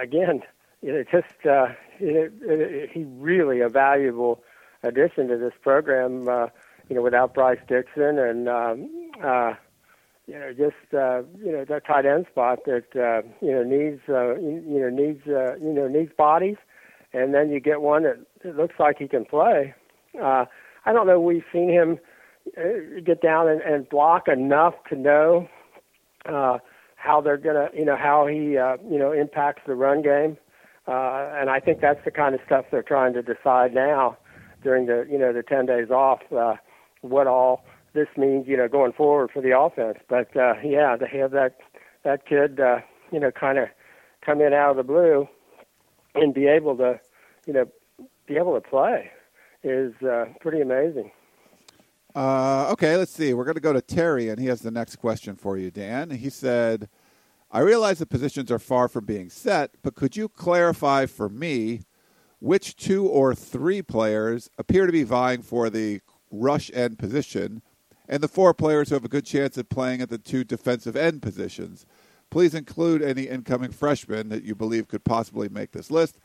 [0.00, 0.42] again,
[0.82, 4.42] you know, just uh, it, it, he really a valuable
[4.82, 6.28] addition to this program.
[6.28, 6.46] Uh,
[6.88, 9.54] you know, without Bryce Dixon and um, uh,
[10.26, 14.00] you know, just uh, you know that tight end spot that uh, you know needs
[14.08, 16.56] uh, you, you know needs uh, you know needs bodies,
[17.12, 19.74] and then you get one that, that looks like he can play.
[20.22, 20.44] Uh,
[20.88, 21.20] I don't know.
[21.20, 21.98] We've seen him
[22.56, 25.46] uh, get down and, and block enough to know
[26.26, 26.58] uh,
[26.96, 30.38] how they're gonna, you know, how he uh, you know impacts the run game,
[30.86, 34.16] uh, and I think that's the kind of stuff they're trying to decide now
[34.62, 36.20] during the you know the ten days off.
[36.34, 36.54] Uh,
[37.02, 39.98] what all this means, you know, going forward for the offense.
[40.08, 41.58] But uh, yeah, to have that
[42.02, 42.78] that kid, uh,
[43.12, 43.68] you know, kind of
[44.24, 45.28] come in out of the blue
[46.14, 46.98] and be able to,
[47.46, 47.66] you know,
[48.26, 49.10] be able to play
[49.62, 51.10] is uh, pretty amazing.
[52.14, 53.34] Uh, okay, let's see.
[53.34, 56.10] We're going to go to Terry, and he has the next question for you, Dan.
[56.10, 56.88] He said,
[57.50, 61.82] I realize the positions are far from being set, but could you clarify for me
[62.40, 67.62] which two or three players appear to be vying for the rush end position
[68.08, 70.96] and the four players who have a good chance at playing at the two defensive
[70.96, 71.84] end positions.
[72.30, 76.18] Please include any incoming freshmen that you believe could possibly make this list.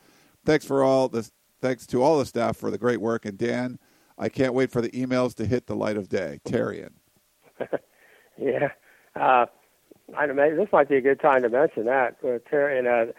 [0.45, 1.31] Thanks for all this.
[1.63, 3.79] Thanks to all the staff for the great work, and Dan,
[4.17, 6.41] I can't wait for the emails to hit the light of day.
[6.43, 6.89] Terrian.
[8.37, 8.71] yeah,
[9.15, 9.45] uh,
[10.13, 12.17] I maybe this might be a good time to mention that.
[12.21, 13.13] Uh, Terrian, uh,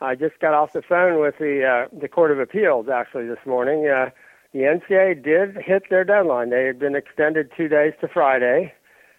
[0.00, 3.44] I just got off the phone with the uh, the Court of Appeals actually this
[3.44, 3.88] morning.
[3.88, 4.10] Uh,
[4.52, 6.50] the NCAA did hit their deadline.
[6.50, 8.74] They had been extended two days to Friday,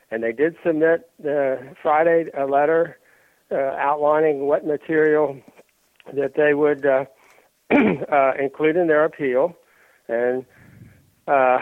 [0.10, 2.98] and they did submit the Friday a letter
[3.52, 5.38] uh, outlining what material
[6.14, 7.04] that they would uh,
[8.12, 9.56] uh, include in their appeal,
[10.08, 10.46] and
[11.28, 11.60] uh,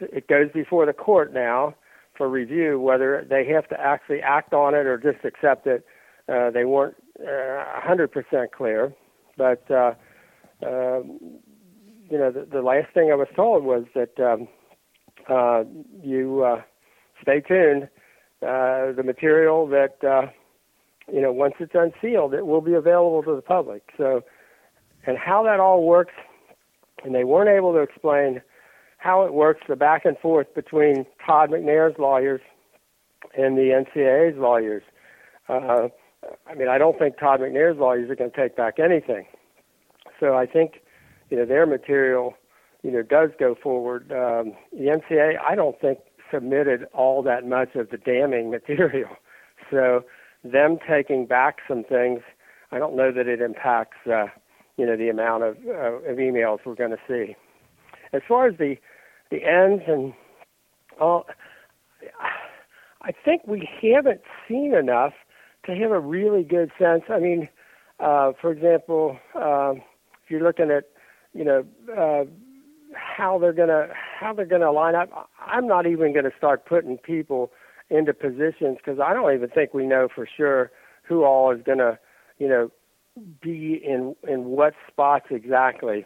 [0.00, 1.74] it goes before the court now
[2.16, 5.84] for review whether they have to actually act on it or just accept it.
[6.28, 8.92] Uh, they weren't uh, 100% clear,
[9.36, 9.92] but uh,
[10.64, 11.00] uh,
[12.10, 14.48] you know, the, the last thing I was told was that um,
[15.28, 15.64] uh,
[16.02, 16.62] you uh,
[17.22, 17.88] stay tuned.
[18.42, 20.26] Uh, the material that uh,
[21.12, 23.82] you know, once it's unsealed, it will be available to the public.
[23.96, 24.22] So,
[25.06, 26.14] and how that all works,
[27.04, 28.40] and they weren't able to explain
[28.98, 32.40] how it works, the back and forth between Todd McNair's lawyers
[33.36, 34.82] and the NCAA's lawyers.
[35.48, 35.88] Uh,
[36.46, 39.26] I mean, I don't think Todd McNair's lawyers are going to take back anything.
[40.20, 40.80] So I think
[41.30, 42.34] you know their material
[42.82, 44.10] you know does go forward.
[44.12, 45.98] Um, the NCAA I don't think
[46.32, 49.10] submitted all that much of the damning material,
[49.70, 50.04] so
[50.44, 52.20] them taking back some things,
[52.70, 54.26] I don't know that it impacts uh,
[54.76, 57.36] you know the amount of, uh, of emails we're going to see.
[58.12, 58.76] As far as the
[59.30, 60.12] the ends and
[61.00, 61.26] all,
[63.02, 65.12] I think we haven't seen enough
[65.66, 67.02] to have a really good sense.
[67.08, 67.48] I mean,
[68.00, 70.84] uh, for example, uh, if you're looking at
[71.32, 71.64] you know
[71.96, 72.24] uh,
[72.94, 75.30] how they're gonna how they're gonna line up.
[75.44, 77.50] I'm not even going to start putting people
[77.90, 80.70] into positions because I don't even think we know for sure
[81.02, 81.98] who all is going to
[82.38, 82.70] you know
[83.40, 86.04] be in in what spots exactly.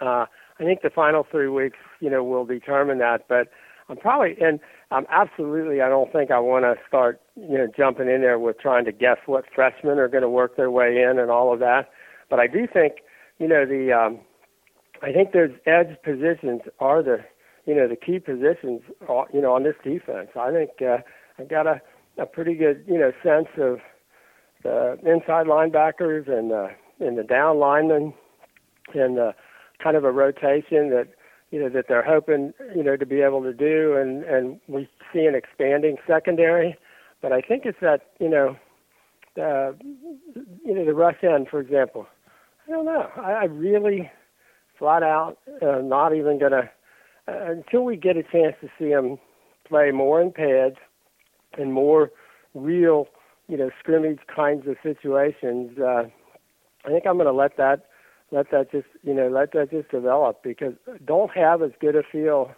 [0.00, 0.26] Uh,
[0.60, 3.48] I think the final three weeks you know will determine that, but
[3.88, 4.60] I'm probably and
[4.90, 5.80] I'm absolutely.
[5.80, 8.92] I don't think I want to start you know jumping in there with trying to
[8.92, 11.90] guess what freshmen are going to work their way in and all of that.
[12.28, 12.94] But I do think
[13.38, 14.20] you know the um,
[15.02, 17.18] I think those edge positions are the
[17.64, 20.28] you know the key positions uh, you know on this defense.
[20.38, 20.98] I think uh,
[21.38, 21.80] I got a
[22.18, 23.78] a pretty good you know sense of
[24.68, 26.68] the inside linebackers and uh,
[27.00, 28.14] and the down linemen
[28.94, 29.32] and uh,
[29.82, 31.08] kind of a rotation that
[31.50, 33.96] you know that they're hoping you know to be able to do.
[33.96, 36.76] And and we see an expanding secondary
[37.20, 38.56] but I think it's that you know
[39.40, 39.72] uh,
[40.64, 42.06] you know the rush end for example.
[42.66, 43.08] I don't know.
[43.16, 44.10] I, I really
[44.78, 46.70] flat out uh, not even gonna
[47.26, 49.18] uh, until we get a chance to see them
[49.66, 50.76] play more in pads
[51.58, 52.10] and more
[52.54, 53.06] real
[53.48, 56.04] you know scrimmage kinds of situations uh,
[56.84, 57.86] I think I'm going to let that
[58.30, 62.02] let that just you know let that just develop because don't have as good a
[62.02, 62.52] feel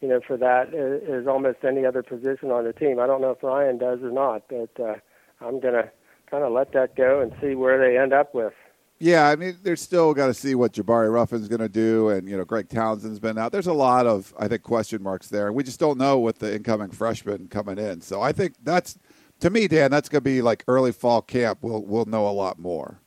[0.00, 3.00] you know for that as, almost any other position on the team.
[3.00, 4.94] I don't know if Ryan does or not, but uh,
[5.40, 5.90] I'm gonna
[6.30, 8.52] kind of let that go and see where they end up with.
[9.00, 12.28] Yeah, I mean, they're still got to see what Jabari Ruffin's going to do, and
[12.28, 13.50] you know, Greg Townsend's been out.
[13.50, 15.48] There's a lot of, I think, question marks there.
[15.48, 18.00] And we just don't know what the incoming freshmen coming in.
[18.00, 18.96] So I think that's,
[19.40, 21.58] to me, Dan, that's going to be like early fall camp.
[21.62, 23.00] We'll we'll know a lot more.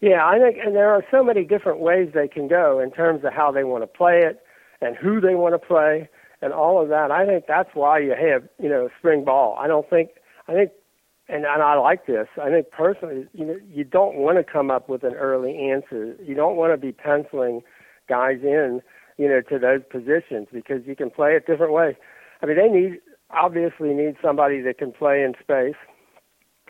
[0.00, 3.24] Yeah, I think, and there are so many different ways they can go in terms
[3.24, 4.42] of how they want to play it
[4.80, 6.08] and who they want to play
[6.42, 7.12] and all of that.
[7.12, 9.56] I think that's why you have, you know, spring ball.
[9.60, 10.10] I don't think,
[10.48, 10.72] I think,
[11.28, 12.26] and, and I like this.
[12.42, 16.16] I think personally, you know, you don't want to come up with an early answer.
[16.20, 17.62] You don't want to be penciling
[18.08, 18.82] guys in,
[19.18, 21.94] you know, to those positions because you can play it different ways.
[22.42, 22.98] I mean, they need
[23.32, 25.76] obviously need somebody that can play in space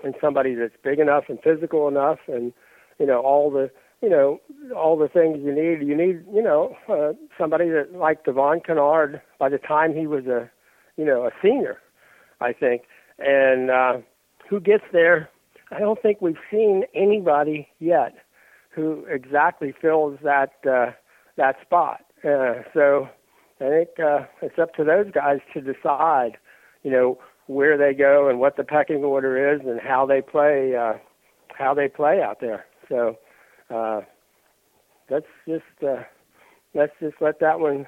[0.05, 2.53] and somebody that's big enough and physical enough and
[2.99, 3.71] you know all the
[4.03, 4.41] you know
[4.77, 5.87] all the things you need.
[5.87, 10.27] You need you know uh, somebody that like Devon Kennard by the time he was
[10.27, 10.51] a
[10.97, 11.79] you know a senior,
[12.41, 12.83] I think,
[13.19, 13.99] and uh,
[14.49, 15.31] who gets there.
[15.71, 18.15] I don't think we've seen anybody yet
[18.75, 20.93] who exactly fills that uh,
[21.37, 22.01] that spot.
[22.25, 23.09] Uh, so
[23.61, 26.37] I think uh, it's up to those guys to decide,
[26.83, 30.75] you know, where they go and what the pecking order is and how they play
[30.77, 30.95] uh,
[31.57, 32.65] how they play out there.
[32.89, 33.19] So
[33.71, 34.03] uh,
[35.11, 36.03] let's just uh,
[36.75, 37.87] let's just let that one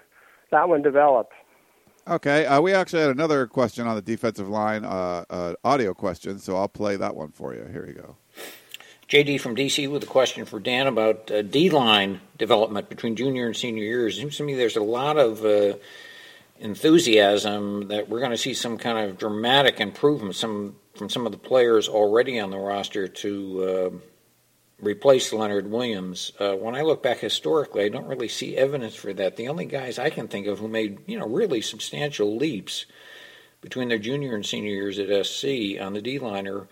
[0.50, 1.30] that one develop.
[2.06, 6.38] Okay, uh, we actually had another question on the defensive line, uh, uh, audio question,
[6.38, 7.64] so I'll play that one for you.
[7.72, 8.16] Here you go.
[9.08, 13.46] JD from DC with a question for Dan about uh, D line development between junior
[13.46, 14.16] and senior years.
[14.16, 15.78] It seems to me there's a lot of uh,
[16.58, 21.32] enthusiasm that we're going to see some kind of dramatic improvement some from some of
[21.32, 23.90] the players already on the roster to uh,
[24.80, 26.30] replaced Leonard Williams.
[26.38, 29.36] Uh, when I look back historically, I don't really see evidence for that.
[29.36, 32.86] The only guys I can think of who made you know really substantial leaps
[33.60, 36.68] between their junior and senior years at SC on the D liner.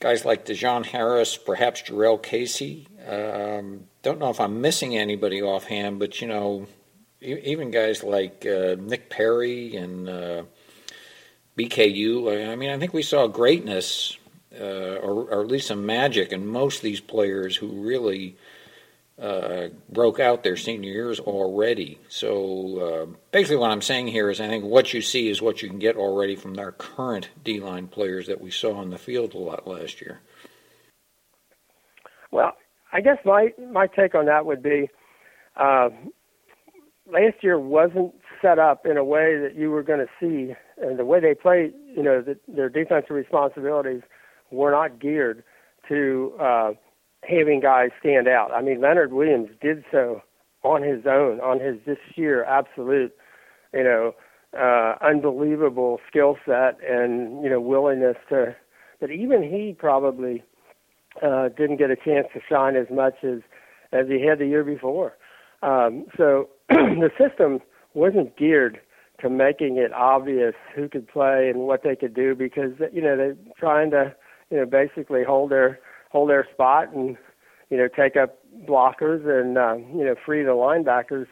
[0.00, 2.88] guys like Dejon Harris, perhaps Jurrell Casey.
[3.06, 6.66] Um, don't know if I'm missing anybody offhand, but you know,
[7.20, 10.42] even guys like uh, Nick Perry and uh,
[11.56, 12.50] BKU.
[12.50, 14.16] I mean, I think we saw greatness
[14.58, 18.36] uh, or, or, at least some magic in most of these players who really
[19.20, 21.98] uh, broke out their senior years already.
[22.08, 25.60] So uh, basically, what I'm saying here is I think what you see is what
[25.60, 28.98] you can get already from our current D line players that we saw on the
[28.98, 30.20] field a lot last year.
[32.30, 32.52] Well,
[32.92, 34.88] I guess my my take on that would be
[35.56, 35.90] uh,
[37.10, 40.98] last year wasn't set up in a way that you were going to see, and
[40.98, 44.02] the way they play, you know, the, their defensive responsibilities
[44.50, 45.42] were not geared
[45.88, 46.70] to uh,
[47.28, 48.52] having guys stand out.
[48.52, 50.22] I mean, Leonard Williams did so
[50.62, 53.12] on his own, on his just sheer absolute,
[53.72, 54.12] you know,
[54.58, 58.56] uh, unbelievable skill set and you know willingness to.
[59.00, 60.42] But even he probably
[61.22, 63.40] uh, didn't get a chance to shine as much as
[63.92, 65.14] as he had the year before.
[65.62, 66.48] Um, so
[67.00, 67.60] the system
[67.94, 68.80] wasn't geared
[69.20, 73.16] to making it obvious who could play and what they could do because you know
[73.16, 74.14] they're trying to
[74.50, 75.78] you know, basically hold their
[76.10, 77.16] hold their spot and
[77.70, 81.26] you know take up blockers and uh, you know free the linebackers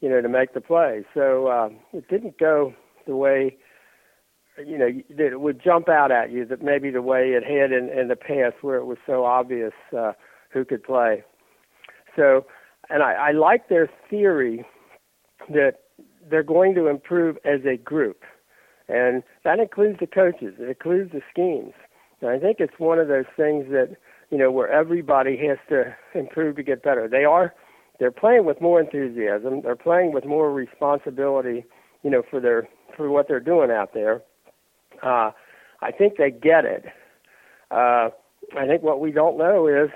[0.00, 1.04] you know to make the play.
[1.14, 2.74] So uh, it didn't go
[3.06, 3.56] the way
[4.64, 7.72] you know that it would jump out at you that maybe the way it had
[7.72, 10.12] in, in the past where it was so obvious uh,
[10.50, 11.24] who could play.
[12.14, 12.44] So,
[12.90, 14.66] and I, I like their theory
[15.50, 15.80] that
[16.30, 18.22] they're going to improve as a group,
[18.88, 21.72] and that includes the coaches, it includes the schemes.
[22.20, 23.96] And I think it's one of those things that
[24.30, 27.08] you know where everybody has to improve to get better.
[27.08, 27.54] They are
[27.98, 29.62] they're playing with more enthusiasm.
[29.62, 31.64] They're playing with more responsibility,
[32.02, 34.22] you know, for their for what they're doing out there.
[35.02, 35.30] Uh,
[35.80, 36.84] I think they get it.
[37.70, 38.10] Uh,
[38.56, 39.90] I think what we don't know is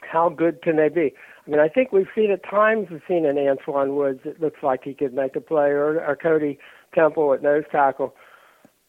[0.00, 1.14] how good can they be.
[1.48, 4.20] I mean, I think we've seen at times we've seen an Antwaun Woods.
[4.26, 6.58] It looks like he could make a play, or, or Cody
[6.94, 8.14] Temple at nose tackle,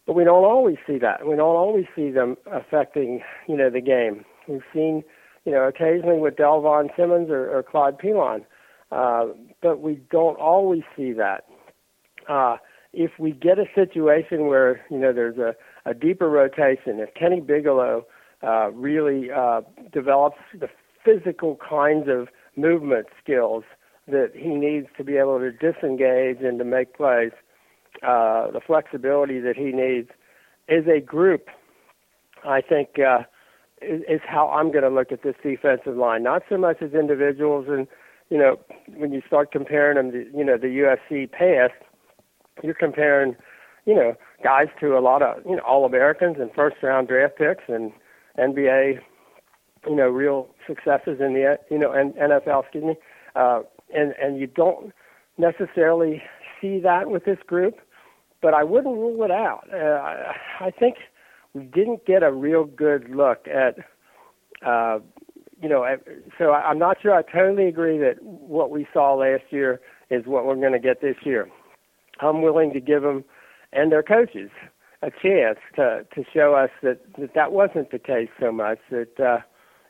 [0.05, 1.25] but we don't always see that.
[1.25, 4.25] We don't always see them affecting, you know, the game.
[4.49, 5.03] We've seen,
[5.45, 8.43] you know, occasionally with Delvon Simmons or, or Claude Pelon,
[8.91, 9.27] uh,
[9.61, 11.45] but we don't always see that.
[12.27, 12.57] Uh,
[12.91, 15.55] if we get a situation where you know there's a,
[15.89, 18.05] a deeper rotation, if Kenny Bigelow
[18.43, 19.61] uh, really uh,
[19.93, 20.67] develops the
[21.05, 22.27] physical kinds of
[22.59, 23.63] movement skills
[24.07, 27.31] that he needs to be able to disengage and to make plays,
[28.03, 30.09] uh, the flexibility that he needs.
[30.67, 31.47] As a group,
[32.45, 33.23] I think uh,
[33.81, 36.23] is, is how I'm going to look at this defensive line.
[36.23, 37.87] Not so much as individuals, and
[38.29, 38.59] you know,
[38.95, 41.73] when you start comparing them, to, you know, the USC past,
[42.63, 43.35] you're comparing,
[43.85, 47.37] you know, guys to a lot of you know All Americans and first round draft
[47.37, 47.91] picks and
[48.37, 48.99] NBA
[49.87, 52.95] you know, real successes in the you know NFL, excuse me,
[53.35, 53.61] uh,
[53.93, 54.93] and and you don't
[55.37, 56.21] necessarily
[56.61, 57.79] see that with this group,
[58.41, 59.63] but I wouldn't rule it out.
[59.73, 60.97] Uh, I think
[61.53, 63.77] we didn't get a real good look at,
[64.65, 64.99] uh,
[65.61, 65.85] you know,
[66.37, 70.45] so I'm not sure I totally agree that what we saw last year is what
[70.45, 71.49] we're going to get this year.
[72.21, 73.23] I'm willing to give them
[73.71, 74.49] and their coaches
[75.01, 79.19] a chance to to show us that that, that wasn't the case so much that.
[79.19, 79.39] Uh,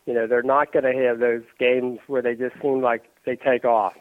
[0.10, 3.36] you know, they're not going to have those games where they just seem like they
[3.36, 3.94] take off.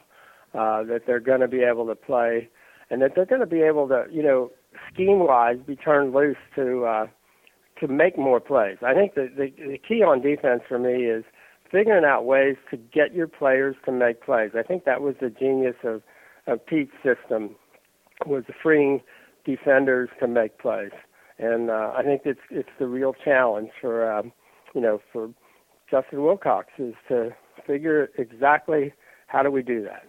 [0.55, 2.49] Uh, that they're going to be able to play,
[2.89, 4.51] and that they're going to be able to, you know,
[4.91, 7.07] scheme-wise, be turned loose to uh,
[7.79, 8.79] to make more plays.
[8.81, 11.25] I think the, the the key on defense for me is
[11.71, 14.53] figuring out ways to get your players to make plays.
[14.59, 16.01] I think that was the genius of
[16.47, 17.55] of Pete's system
[18.25, 19.03] was freeing
[19.45, 20.93] defenders to make plays,
[21.39, 24.33] and uh, I think it's it's the real challenge for um,
[24.75, 25.29] you know for
[25.91, 27.35] Justin Wilcox is to
[27.67, 28.93] figure exactly
[29.27, 30.07] how do we do that.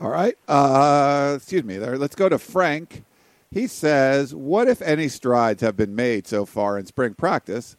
[0.00, 0.36] All right.
[0.46, 1.98] Uh, excuse me there.
[1.98, 3.04] Let's go to Frank.
[3.50, 7.76] He says, What, if any, strides have been made so far in spring practice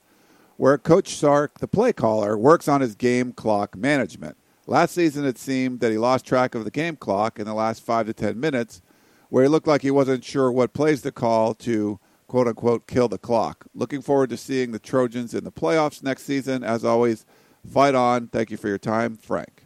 [0.58, 4.36] where Coach Sark, the play caller, works on his game clock management?
[4.68, 7.84] Last season, it seemed that he lost track of the game clock in the last
[7.84, 8.82] five to ten minutes,
[9.30, 12.00] where he looked like he wasn't sure what plays to call to
[12.30, 13.66] quote unquote kill the clock.
[13.74, 16.64] Looking forward to seeing the Trojans in the playoffs next season.
[16.64, 17.26] As always,
[17.70, 18.28] fight on.
[18.28, 19.66] Thank you for your time, Frank.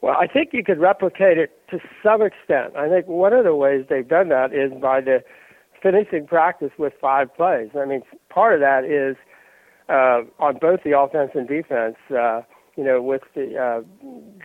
[0.00, 2.74] Well, I think you could replicate it to some extent.
[2.76, 5.22] I think one of the ways they've done that is by the
[5.82, 7.70] finishing practice with five plays.
[7.78, 9.16] I mean, part of that is
[9.88, 11.96] uh, on both the offense and defense.
[12.10, 12.42] Uh,
[12.76, 13.82] you know, with the uh,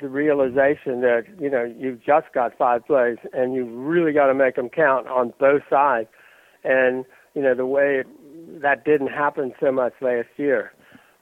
[0.02, 4.34] the realization that you know you've just got five plays and you've really got to
[4.34, 6.10] make them count on both sides
[6.64, 10.72] and you know the way it, that didn't happen so much last year.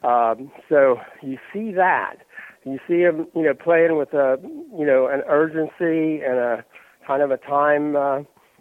[0.02, 2.16] Um, so you see that.
[2.64, 4.38] You see him, you know, playing with a,
[4.76, 6.64] you know, an urgency and a
[7.06, 8.18] kind of a time, uh,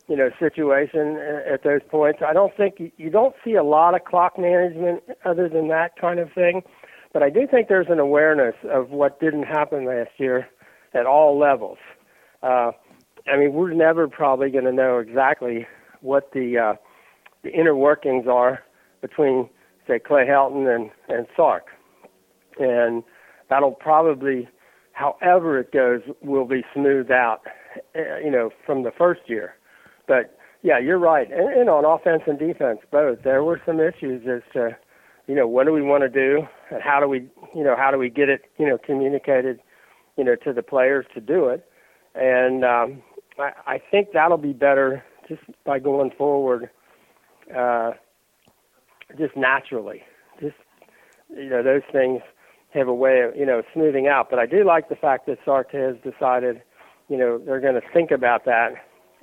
[0.07, 1.17] you know, situation
[1.51, 2.19] at those points.
[2.25, 6.19] I don't think you, don't see a lot of clock management other than that kind
[6.19, 6.61] of thing,
[7.13, 10.47] but I do think there's an awareness of what didn't happen last year
[10.93, 11.79] at all levels.
[12.43, 12.71] Uh,
[13.27, 15.65] I mean, we're never probably going to know exactly
[16.05, 16.73] what the uh,
[17.43, 18.63] the inner workings are
[19.01, 19.49] between
[19.87, 21.67] say Clay Helton and and Sark,
[22.59, 23.03] and
[23.49, 24.47] that'll probably,
[24.93, 27.41] however it goes, will be smoothed out,
[27.95, 29.55] uh, you know, from the first year.
[30.07, 34.27] But yeah, you're right, and, and on offense and defense both, there were some issues
[34.27, 34.75] as to,
[35.27, 37.91] you know, what do we want to do, and how do we, you know, how
[37.91, 39.59] do we get it, you know, communicated,
[40.17, 41.69] you know, to the players to do it,
[42.15, 43.03] and um,
[43.37, 46.69] I, I think that'll be better just by going forward,
[47.55, 47.91] uh,
[49.17, 50.01] just naturally.
[50.41, 50.55] Just
[51.29, 52.21] you know, those things
[52.73, 54.29] have a way of you know smoothing out.
[54.29, 56.61] But I do like the fact that Sark has decided,
[57.09, 58.73] you know, they're going to think about that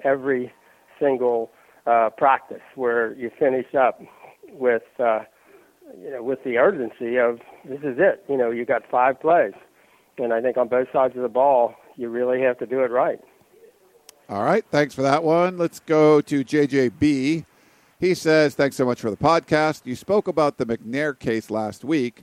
[0.04, 0.52] every
[1.00, 1.50] single
[1.86, 4.00] uh, practice where you finish up
[4.48, 5.20] with uh,
[5.98, 8.24] you know with the urgency of this is it.
[8.28, 9.52] You know, you got five plays,
[10.18, 12.90] and I think on both sides of the ball, you really have to do it
[12.90, 13.18] right.
[14.32, 14.64] All right.
[14.70, 15.58] Thanks for that one.
[15.58, 17.44] Let's go to JJB.
[18.00, 19.84] He says, Thanks so much for the podcast.
[19.84, 22.22] You spoke about the McNair case last week.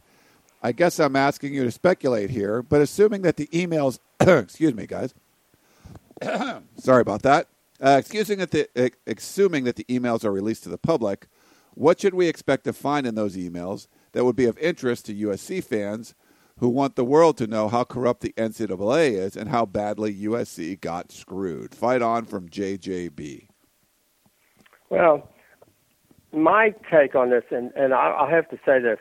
[0.64, 4.88] I guess I'm asking you to speculate here, but assuming that the emails, excuse me,
[4.88, 5.14] guys.
[6.80, 7.48] Sorry about that.
[7.80, 11.28] Uh, excusing that the, assuming that the emails are released to the public,
[11.76, 15.14] what should we expect to find in those emails that would be of interest to
[15.14, 16.16] USC fans
[16.60, 20.80] who want the world to know how corrupt the NCAA is and how badly USC
[20.80, 21.74] got screwed.
[21.74, 23.48] Fight on from JJB.
[24.90, 25.30] Well,
[26.34, 29.00] my take on this, and and I, I'll have to say this,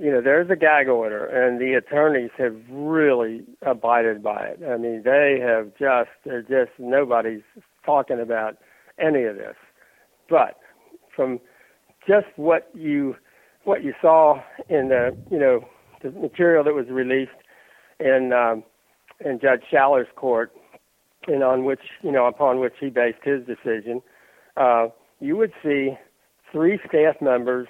[0.00, 4.60] you know, there's a gag order, and the attorneys have really abided by it.
[4.68, 7.42] I mean, they have just, they're just nobody's
[7.84, 8.56] talking about
[8.98, 9.56] any of this.
[10.28, 10.58] But
[11.14, 11.40] from
[12.06, 13.16] just what you
[13.64, 15.64] what you saw in the you know
[16.02, 17.30] the material that was released
[18.00, 18.64] in um,
[19.24, 20.52] in Judge Shaller's court,
[21.26, 24.02] and on which you know upon which he based his decision,
[24.56, 24.88] uh,
[25.20, 25.96] you would see
[26.52, 27.68] three staff members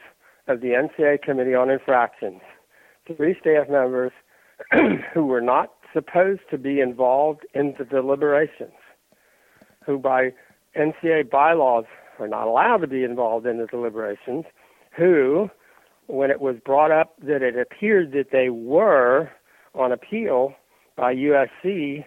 [0.48, 2.40] of the NCAA Committee on Infractions,
[3.16, 4.12] three staff members
[5.12, 8.74] who were not supposed to be involved in the deliberations,
[9.84, 10.32] who by
[10.76, 11.84] NCAA bylaws
[12.18, 14.44] are not allowed to be involved in the deliberations,
[14.96, 15.50] who,
[16.06, 19.30] when it was brought up that it appeared that they were
[19.74, 20.54] on appeal
[20.96, 22.04] by USC,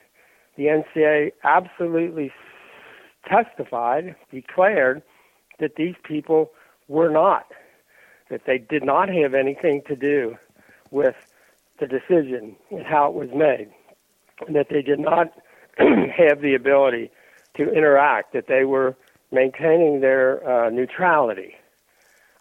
[0.57, 2.31] the NCAA absolutely
[3.27, 5.01] testified, declared
[5.59, 6.51] that these people
[6.87, 7.45] were not,
[8.29, 10.35] that they did not have anything to do
[10.91, 11.15] with
[11.79, 13.69] the decision and how it was made,
[14.47, 15.27] and that they did not
[15.77, 17.11] have the ability
[17.55, 18.95] to interact, that they were
[19.31, 21.55] maintaining their uh, neutrality.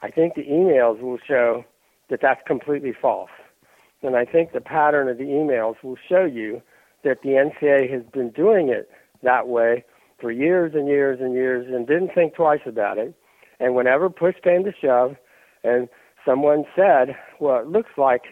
[0.03, 1.64] I think the emails will show
[2.11, 3.30] that that's completely false.
[4.03, 6.62] And I think the pattern of the emails will show you
[7.05, 8.88] that the NCAA has been doing it
[9.22, 9.84] that way
[10.20, 13.14] for years and years and years and didn't think twice about it.
[13.61, 15.16] And whenever push came to shove
[15.64, 15.88] and
[16.24, 18.22] someone said, well, it looks like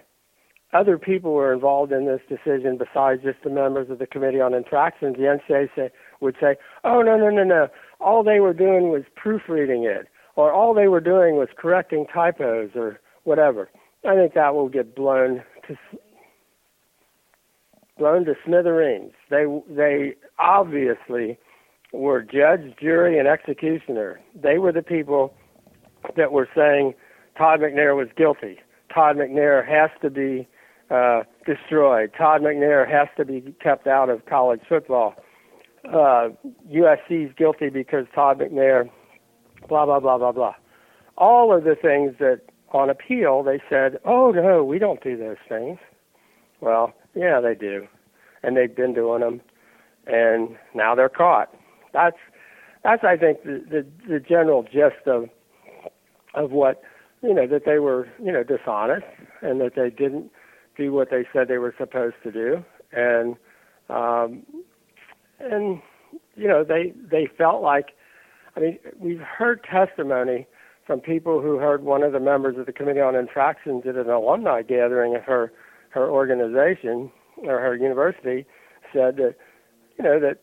[0.72, 4.54] other people were involved in this decision besides just the members of the Committee on
[4.54, 5.90] Infractions, the NCAA say,
[6.20, 7.68] would say, oh, no, no, no, no.
[8.00, 10.06] All they were doing was proofreading it,
[10.36, 13.68] or all they were doing was correcting typos or whatever.
[14.06, 15.76] I think that will get blown to
[17.98, 19.12] blown to smithereens.
[19.30, 21.38] They they obviously
[21.92, 24.20] were judge, jury, and executioner.
[24.34, 25.34] They were the people
[26.16, 26.94] that were saying
[27.36, 28.58] Todd McNair was guilty.
[28.92, 30.48] Todd McNair has to be
[30.90, 32.12] uh, destroyed.
[32.16, 35.14] Todd McNair has to be kept out of college football.
[35.84, 36.28] Uh,
[36.72, 38.88] USC is guilty because Todd McNair,
[39.68, 40.54] blah blah blah blah blah.
[41.18, 42.40] All of the things that
[42.72, 45.78] on appeal they said, "Oh no, we don't do those things."
[46.60, 47.86] Well, yeah, they do,
[48.42, 49.40] and they've been doing them,
[50.06, 51.54] and now they're caught.
[51.92, 52.16] That's
[52.82, 55.28] that's I think the the, the general gist of
[56.34, 56.82] of what
[57.22, 59.06] you know that they were you know dishonest
[59.42, 60.30] and that they didn't
[60.76, 63.36] do what they said they were supposed to do, and
[63.88, 64.42] um,
[65.40, 65.80] and
[66.36, 67.90] you know they they felt like
[68.56, 70.46] I mean we've heard testimony
[70.86, 74.08] from people who heard one of the members of the committee on infractions at an
[74.08, 75.52] alumni gathering at her
[75.90, 78.46] her organization or her university
[78.92, 79.34] said that
[79.98, 80.38] you know that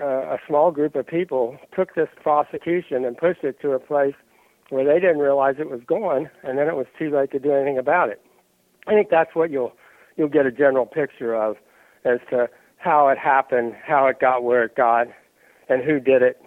[0.00, 4.14] uh, a small group of people took this prosecution and pushed it to a place
[4.70, 7.52] where they didn't realize it was going, and then it was too late to do
[7.52, 8.22] anything about it.
[8.86, 9.72] I think that's what you'll
[10.16, 11.56] you'll get a general picture of
[12.04, 15.08] as to how it happened, how it got where it got,
[15.68, 16.40] and who did it.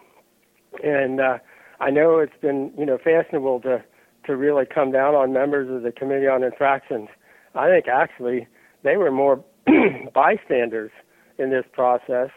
[0.83, 1.37] And uh,
[1.79, 3.83] I know it's been you know fashionable to
[4.25, 7.09] to really come down on members of the Committee on Infractions.
[7.55, 8.47] I think actually
[8.83, 9.43] they were more
[10.13, 10.91] bystanders
[11.37, 12.29] in this process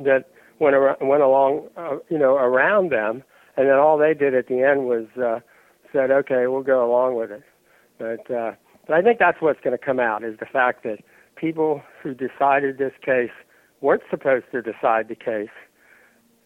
[0.00, 0.26] that
[0.58, 3.22] went around, went along uh, you know around them,
[3.56, 5.40] and then all they did at the end was uh,
[5.92, 7.42] said, okay, we'll go along with it.
[7.98, 8.52] But uh,
[8.86, 10.98] but I think that's what's going to come out is the fact that
[11.36, 13.30] people who decided this case
[13.80, 15.50] weren't supposed to decide the case.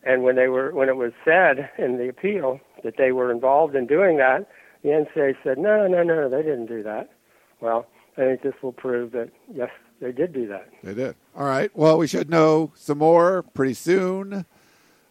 [0.07, 3.75] And when they were when it was said in the appeal that they were involved
[3.75, 4.49] in doing that,
[4.83, 7.11] the NCAA said, no, no, no, they didn't do that.
[7.61, 10.69] Well, I think this will prove that yes, they did do that.
[10.85, 11.17] They did.
[11.35, 11.77] All right.
[11.77, 14.47] Well, we should know some more pretty soon.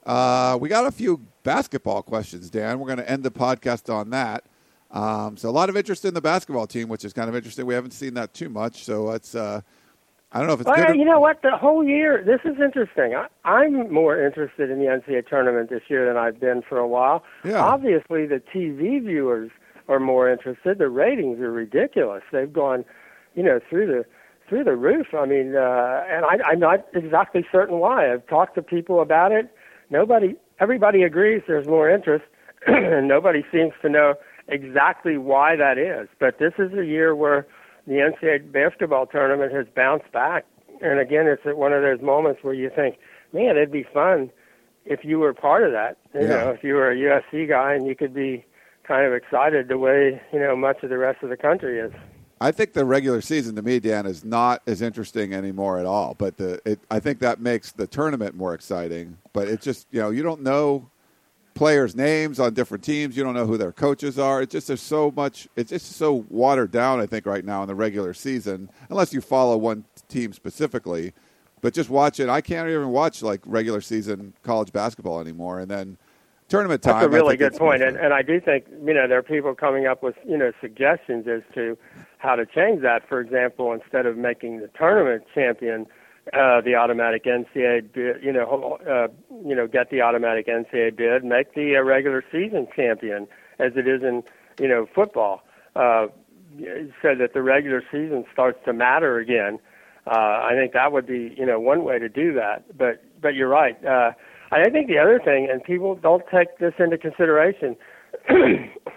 [0.05, 2.79] Uh, we got a few basketball questions, Dan.
[2.79, 4.45] We're going to end the podcast on that.
[4.91, 7.65] Um, so a lot of interest in the basketball team, which is kind of interesting.
[7.65, 9.35] We haven't seen that too much, so it's.
[9.35, 9.59] Uh,
[10.31, 10.67] I don't know if it's.
[10.67, 11.41] Well, good or- you know what?
[11.41, 13.15] The whole year, this is interesting.
[13.15, 16.87] I, I'm more interested in the NCAA tournament this year than I've been for a
[16.87, 17.23] while.
[17.43, 17.63] Yeah.
[17.63, 19.51] Obviously, the TV viewers
[19.87, 20.77] are more interested.
[20.79, 22.23] The ratings are ridiculous.
[22.31, 22.83] They've gone,
[23.35, 24.05] you know, through the
[24.49, 25.07] through the roof.
[25.13, 28.11] I mean, uh, and I, I'm not exactly certain why.
[28.11, 29.49] I've talked to people about it.
[29.89, 32.25] Nobody, everybody agrees there's more interest,
[32.67, 34.15] and nobody seems to know
[34.47, 36.07] exactly why that is.
[36.19, 37.47] But this is a year where
[37.87, 40.45] the NCAA basketball tournament has bounced back,
[40.81, 42.97] and again, it's at one of those moments where you think,
[43.33, 44.29] man, it'd be fun
[44.85, 45.97] if you were part of that.
[46.13, 46.27] You Yeah.
[46.27, 48.45] know, if you were a USC guy and you could be
[48.83, 51.91] kind of excited the way you know much of the rest of the country is.
[52.41, 56.13] I think the regular season to me, Dan, is not as interesting anymore at all.
[56.17, 59.17] But the it, I think that makes the tournament more exciting.
[59.33, 60.89] But it's just you know you don't know
[61.55, 63.17] players' names on different teams.
[63.17, 64.43] You don't know who their coaches are.
[64.43, 65.47] It's just there's so much.
[65.55, 66.99] It's just so watered down.
[66.99, 71.13] I think right now in the regular season, unless you follow one team specifically.
[71.61, 72.29] But just watch it.
[72.29, 75.59] I can't even watch like regular season college basketball anymore.
[75.59, 75.97] And then
[76.47, 77.01] tournament time.
[77.01, 77.81] That's a really good point.
[77.81, 80.51] And, and I do think you know there are people coming up with you know
[80.61, 81.77] suggestions as to
[82.17, 83.07] how to change that.
[83.07, 85.87] For example, instead of making the tournament champion
[86.33, 89.07] uh, the automatic NCAA bid, you know, uh,
[89.45, 93.27] you know, get the automatic NCAA bid, make the uh, regular season champion,
[93.59, 94.23] as it is in
[94.59, 95.43] you know football,
[95.75, 96.07] uh,
[97.01, 99.59] so that the regular season starts to matter again.
[100.07, 102.75] Uh, I think that would be you know one way to do that.
[102.75, 103.77] But but you're right.
[103.85, 104.11] Uh,
[104.51, 107.75] I think the other thing, and people don't take this into consideration,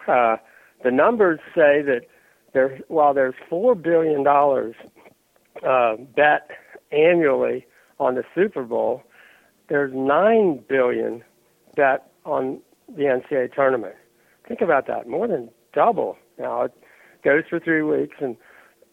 [0.09, 0.37] uh,
[0.85, 2.03] the numbers say that
[2.53, 4.75] there, while there's four billion dollars
[5.67, 6.51] uh, bet
[6.93, 7.67] annually
[7.99, 9.03] on the Super Bowl,
[9.69, 11.23] there's nine billion
[11.77, 13.95] bet on the NCAA tournament.
[14.47, 16.17] Think about that, more than double.
[16.39, 16.73] Now it
[17.25, 18.37] goes for three weeks and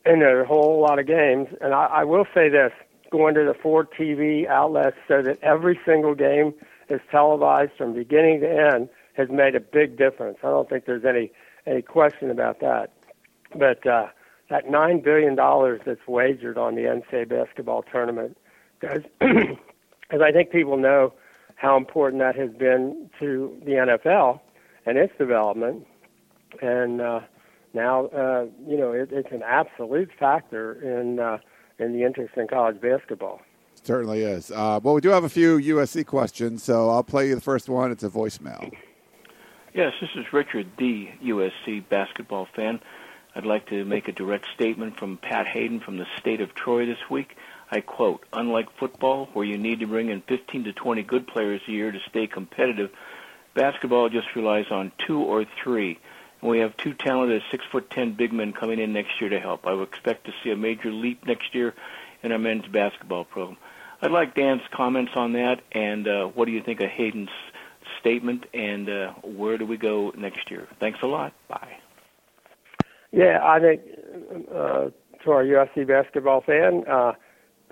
[0.08, 1.48] and there are a whole lot of games.
[1.62, 2.72] And I, I will say this:
[3.12, 6.54] going to the four TV outlets so that every single game
[6.90, 10.38] is televised from beginning to end has made a big difference.
[10.44, 11.32] I don't think there's any
[11.66, 12.92] any question about that.
[13.58, 14.08] But uh,
[14.50, 18.38] that nine billion dollars that's wagered on the NCAA basketball tournament,
[18.80, 21.14] because as I think people know
[21.56, 24.40] how important that has been to the NFL
[24.86, 25.88] and its development,
[26.62, 27.22] and uh,
[27.74, 31.40] now uh, you know it, it's an absolute factor in uh,
[31.80, 33.42] in the interest in college basketball.
[33.84, 34.52] Certainly is.
[34.52, 37.70] Uh, well, we do have a few USC questions, so I'll play you the first
[37.70, 37.92] one.
[37.92, 38.72] It's a voicemail.
[39.76, 42.80] Yes, this is Richard, the USC basketball fan.
[43.36, 46.86] I'd like to make a direct statement from Pat Haden from the state of Troy
[46.86, 47.36] this week.
[47.70, 51.62] I quote, unlike football, where you need to bring in 15 to 20 good players
[51.68, 52.92] a year to stay competitive,
[53.54, 56.00] basketball just relies on two or three.
[56.42, 59.40] And we have two talented six foot ten big men coming in next year to
[59.40, 59.68] help.
[59.68, 61.74] I would expect to see a major leap next year
[62.24, 63.58] in our men's basketball program.
[64.02, 67.30] I'd like Dan's comments on that, and uh, what do you think of Haden's
[68.00, 70.68] statement, and uh, where do we go next year?
[70.80, 71.34] Thanks a lot.
[71.48, 71.80] Bye.
[73.16, 73.82] Yeah, I think
[74.54, 74.90] uh,
[75.24, 77.14] to our USC basketball fan, uh,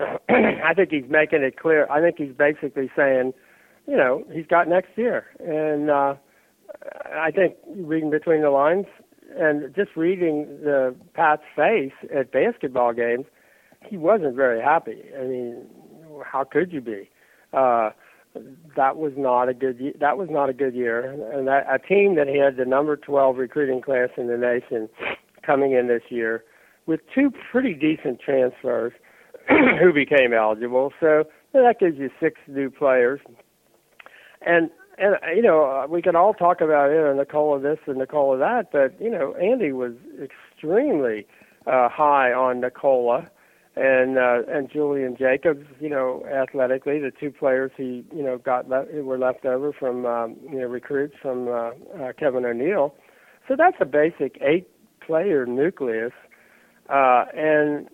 [0.30, 1.86] I think he's making it clear.
[1.90, 3.34] I think he's basically saying,
[3.86, 6.14] you know, he's got next year, and uh,
[7.14, 8.86] I think reading between the lines
[9.36, 13.26] and just reading the Pat's face at basketball games,
[13.86, 15.02] he wasn't very happy.
[15.14, 15.66] I mean,
[16.24, 17.10] how could you be?
[17.52, 17.90] Uh,
[18.76, 19.94] that was not a good.
[20.00, 23.36] That was not a good year, and that, a team that had the number 12
[23.36, 24.88] recruiting class in the nation
[25.44, 26.44] coming in this year
[26.86, 28.92] with two pretty decent transfers
[29.48, 30.92] who became eligible.
[31.00, 33.20] So that gives you six new players.
[34.46, 38.38] And and you know we can all talk about you know Nikola this and Nikola
[38.38, 39.92] that, but you know Andy was
[40.22, 41.26] extremely
[41.66, 43.30] uh, high on Nikola
[43.76, 45.66] and uh, and Julian Jacobs.
[45.80, 50.06] You know athletically, the two players he you know got le- were left over from
[50.06, 51.70] um, you know recruits from uh,
[52.00, 52.94] uh, Kevin O'Neill.
[53.48, 54.68] So that's a basic eight
[55.06, 56.12] player nucleus,
[56.88, 57.88] uh, and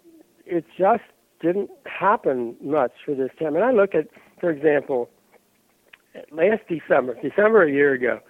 [0.46, 1.02] it just
[1.40, 3.54] didn't happen much for this team.
[3.54, 4.08] And I look at,
[4.40, 5.10] for example,
[6.30, 8.20] last December, December a year ago,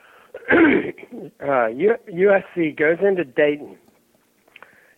[0.51, 3.76] uh, USC goes into Dayton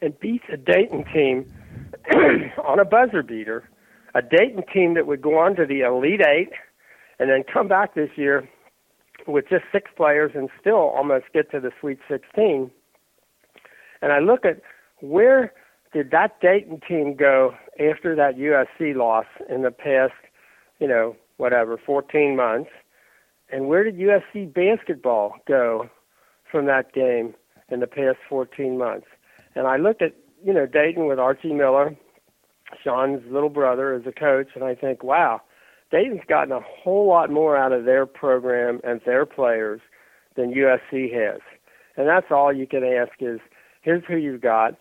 [0.01, 1.51] and beats a Dayton team
[2.65, 3.69] on a buzzer beater,
[4.15, 6.51] a Dayton team that would go on to the Elite Eight
[7.19, 8.49] and then come back this year
[9.27, 12.71] with just six players and still almost get to the Sweet 16.
[14.03, 14.61] And I look at
[15.01, 15.53] where
[15.93, 20.13] did that Dayton team go after that USC loss in the past,
[20.79, 22.71] you know, whatever, 14 months?
[23.51, 25.89] And where did USC basketball go
[26.51, 27.35] from that game
[27.69, 29.07] in the past 14 months?
[29.55, 31.95] And I look at, you know, Dayton with Archie Miller,
[32.83, 35.43] Sean's little brother, as a coach, and I think, wow,
[35.91, 39.83] Dayton's gotten a whole lot more out of their program and their players
[40.37, 41.41] than USC has.
[41.99, 43.41] And that's all you can ask is,
[43.83, 44.75] here's who you've got.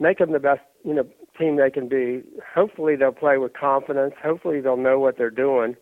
[0.00, 1.06] Make them the best, you know,
[1.38, 2.22] team they can be.
[2.54, 4.14] Hopefully they'll play with confidence.
[4.22, 5.76] Hopefully they'll know what they're doing.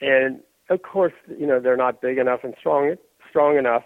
[0.00, 0.40] And
[0.70, 2.94] of course, you know, they're not big enough and strong
[3.28, 3.82] strong enough.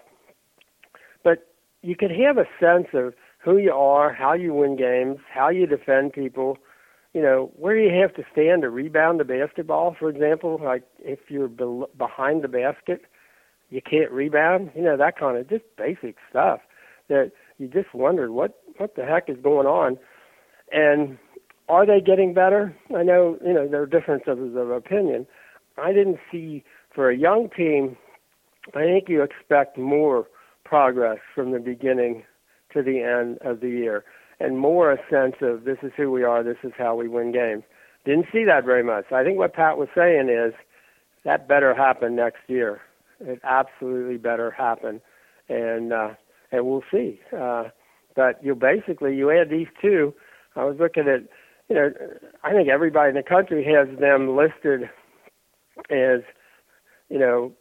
[1.23, 1.49] But
[1.81, 5.65] you can have a sense of who you are, how you win games, how you
[5.65, 6.57] defend people,
[7.13, 11.19] you know, where you have to stand to rebound the basketball, for example, like if
[11.29, 13.01] you're be- behind the basket,
[13.69, 16.61] you can't rebound, you know, that kind of just basic stuff
[17.09, 19.97] that you just wondered what what the heck is going on.
[20.71, 21.17] And
[21.69, 22.75] are they getting better?
[22.95, 25.27] I know, you know, there are differences of opinion.
[25.77, 27.97] I didn't see for a young team
[28.73, 30.27] I think you expect more
[30.63, 32.23] progress from the beginning
[32.73, 34.05] to the end of the year
[34.39, 37.31] and more a sense of this is who we are, this is how we win
[37.31, 37.63] games.
[38.05, 39.11] Didn't see that very much.
[39.11, 40.53] I think what Pat was saying is
[41.23, 42.81] that better happen next year.
[43.19, 44.99] It absolutely better happen,
[45.47, 46.09] and uh,
[46.53, 47.19] and we'll see.
[47.37, 47.65] Uh,
[48.15, 50.13] but you basically you add these two.
[50.55, 51.21] I was looking at,
[51.67, 51.91] you know,
[52.43, 54.83] I think everybody in the country has them listed
[55.89, 56.21] as,
[57.09, 57.53] you know,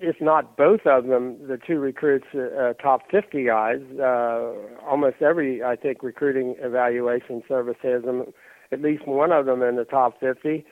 [0.00, 3.80] if not both of them, the two recruits, uh, top 50 guys.
[3.98, 4.52] Uh,
[4.88, 8.26] almost every, I think, recruiting evaluation service has them,
[8.72, 10.64] at least one of them in the top 50,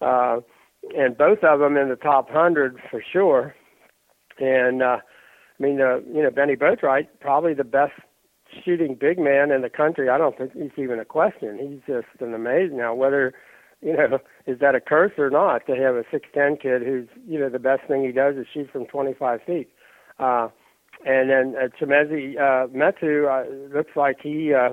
[0.00, 0.40] uh,
[0.96, 3.54] and both of them in the top 100 for sure.
[4.38, 4.98] And uh,
[5.58, 7.92] I mean, uh, you know, Bennie Boatwright, probably the best
[8.64, 10.08] shooting big man in the country.
[10.08, 11.58] I don't think he's even a question.
[11.58, 12.78] He's just an amazing.
[12.78, 13.32] Now, whether
[13.82, 17.08] you know, is that a curse or not to have a six ten kid who's
[17.26, 19.68] you know the best thing he does is shoot from twenty five feet.
[20.18, 20.48] Uh,
[21.04, 24.70] and then uh, Chimezie uh, Metu uh, looks like he uh,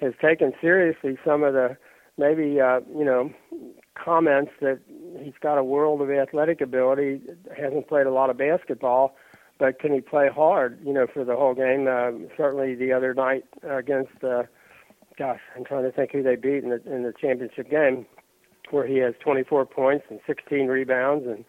[0.00, 1.76] has taken seriously some of the
[2.18, 3.30] maybe uh, you know
[3.94, 4.80] comments that
[5.22, 7.20] he's got a world of athletic ability,
[7.56, 9.14] hasn't played a lot of basketball,
[9.62, 10.80] but can he play hard?
[10.84, 11.86] You know, for the whole game.
[11.86, 14.10] Uh, certainly the other night against.
[14.22, 14.42] Uh,
[15.16, 18.04] gosh, I'm trying to think who they beat in the in the championship game
[18.70, 21.44] where he has 24 points and 16 rebounds and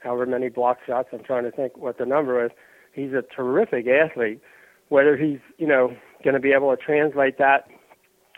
[0.00, 1.08] however many block shots.
[1.12, 2.50] I'm trying to think what the number is.
[2.92, 4.42] He's a terrific athlete.
[4.90, 7.68] Whether he's, you know, going to be able to translate that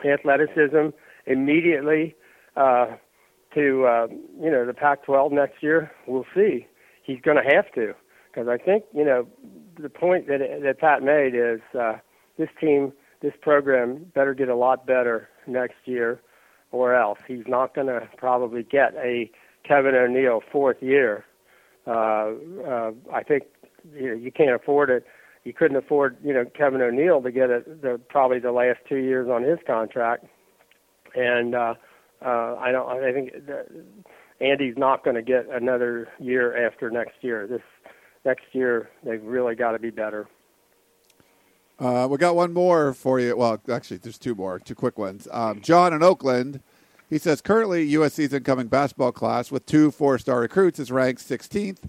[0.08, 0.90] athleticism
[1.26, 2.14] immediately
[2.56, 2.86] uh,
[3.54, 4.06] to, uh,
[4.40, 6.68] you know, the Pac-12 next year, we'll see.
[7.02, 7.94] He's going to have to
[8.30, 9.26] because I think, you know,
[9.78, 11.94] the point that that Pat made is uh,
[12.36, 16.20] this team, this program better get a lot better next year
[16.72, 17.18] or else.
[17.26, 19.30] He's not going to probably get a
[19.64, 21.24] Kevin O'Neill fourth year.
[21.86, 22.32] Uh,
[22.66, 23.44] uh, I think
[23.94, 25.06] you, know, you can't afford it.
[25.44, 28.96] You couldn't afford, you know, Kevin O'Neill to get it the, probably the last two
[28.96, 30.26] years on his contract.
[31.14, 31.74] And uh,
[32.24, 32.88] uh, I don't.
[32.88, 33.68] I think that
[34.40, 37.46] Andy's not going to get another year after next year.
[37.46, 37.62] This
[38.28, 40.28] next year they've really got to be better.
[41.78, 43.34] Uh, we got one more for you.
[43.36, 45.26] Well, actually, there's two more, two quick ones.
[45.30, 46.60] Um, John in Oakland,
[47.08, 51.88] he says currently USC's incoming basketball class with two four-star recruits is ranked 16th,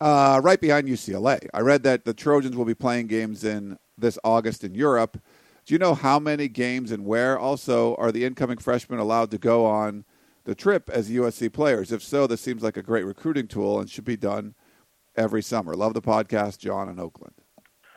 [0.00, 1.46] uh, right behind UCLA.
[1.54, 5.20] I read that the Trojans will be playing games in this August in Europe.
[5.64, 7.38] Do you know how many games and where?
[7.38, 10.04] Also, are the incoming freshmen allowed to go on
[10.44, 11.92] the trip as USC players?
[11.92, 14.54] If so, this seems like a great recruiting tool and should be done
[15.16, 15.74] every summer.
[15.74, 17.34] Love the podcast, John in Oakland.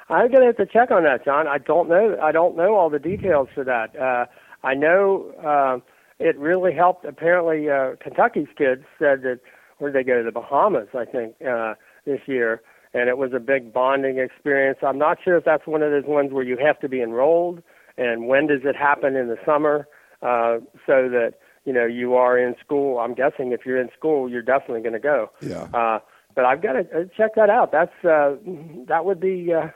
[0.09, 1.47] I'm gonna have to check on that, John.
[1.47, 2.17] I don't know.
[2.21, 3.95] I don't know all the details for that.
[3.99, 4.25] Uh,
[4.63, 5.79] I know uh,
[6.19, 7.05] it really helped.
[7.05, 9.39] Apparently, uh, Kentucky's kids said that
[9.79, 11.73] where they go to the Bahamas, I think, uh,
[12.05, 12.61] this year,
[12.93, 14.79] and it was a big bonding experience.
[14.81, 17.61] I'm not sure if that's one of those ones where you have to be enrolled,
[17.97, 19.87] and when does it happen in the summer,
[20.21, 21.33] uh, so that
[21.65, 22.99] you know you are in school.
[22.99, 25.31] I'm guessing if you're in school, you're definitely going to go.
[25.41, 25.67] Yeah.
[25.73, 25.99] Uh,
[26.35, 27.71] but I've got to uh, check that out.
[27.71, 28.35] That's uh,
[28.87, 29.53] that would be.
[29.53, 29.67] Uh,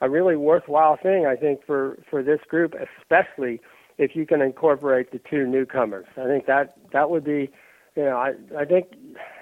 [0.00, 3.60] a really worthwhile thing, I think, for for this group, especially
[3.98, 6.06] if you can incorporate the two newcomers.
[6.16, 7.50] I think that that would be,
[7.96, 8.86] you know, I I think,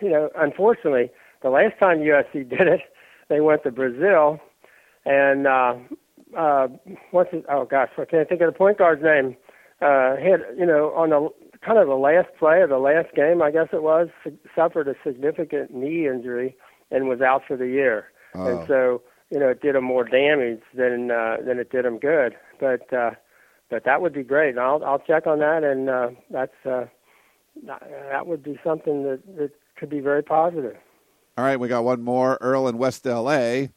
[0.01, 1.11] you know, unfortunately,
[1.43, 2.81] the last time USC did it,
[3.29, 4.41] they went to Brazil,
[5.05, 5.74] and uh,
[6.37, 6.68] uh,
[7.11, 7.45] what's it?
[7.51, 9.37] Oh gosh, I can't think of the point guard's name.
[9.83, 11.29] Uh, had you know on the
[11.64, 14.09] kind of the last play of the last game, I guess it was,
[14.55, 16.57] suffered a significant knee injury
[16.91, 18.07] and was out for the year.
[18.34, 18.47] Oh.
[18.47, 21.99] And so you know, it did him more damage than uh, than it did him
[21.99, 22.37] good.
[22.61, 23.12] But uh,
[23.70, 24.51] but that would be great.
[24.51, 26.87] And I'll I'll check on that, and uh, that's uh,
[27.66, 30.76] that would be something that that could be very positive.
[31.37, 32.39] All right, we got one more.
[32.41, 33.70] Earl in West L.A.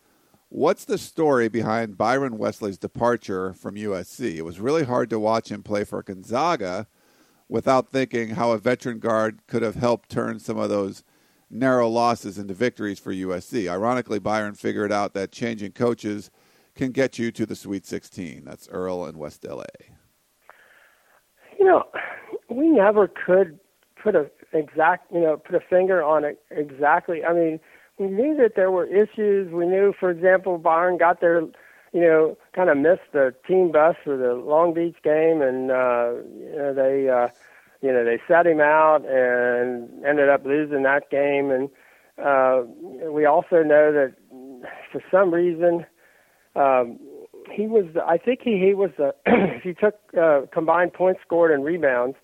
[0.52, 4.36] What's the story behind Byron Wesley's departure from USC?
[4.38, 6.88] It was really hard to watch him play for Gonzaga
[7.48, 11.04] without thinking how a veteran guard could have helped turn some of those
[11.50, 13.70] narrow losses into victories for USC.
[13.70, 16.30] Ironically, Byron figured out that changing coaches
[16.76, 18.44] can get you to the Sweet 16.
[18.46, 19.64] That's Earl in West LA.
[21.60, 21.84] You know,
[22.50, 23.60] we never could
[24.02, 27.24] put a exact, you know, put a finger on it exactly.
[27.24, 27.60] I mean,
[27.98, 29.52] we knew that there were issues.
[29.52, 31.42] We knew, for example, Byron got there,
[31.92, 36.12] you know, kind of missed the team bus for the Long Beach game, and uh,
[36.38, 37.10] you know they.
[37.10, 37.28] Uh,
[37.82, 41.52] you know, they set him out and ended up losing that game.
[41.52, 41.70] And
[42.18, 42.64] uh,
[43.10, 44.14] we also know that
[44.92, 45.86] for some reason,
[46.56, 47.00] um,
[47.52, 51.22] he was, The, I think he, he was, the, if you took uh, combined points
[51.26, 52.18] scored and rebounds,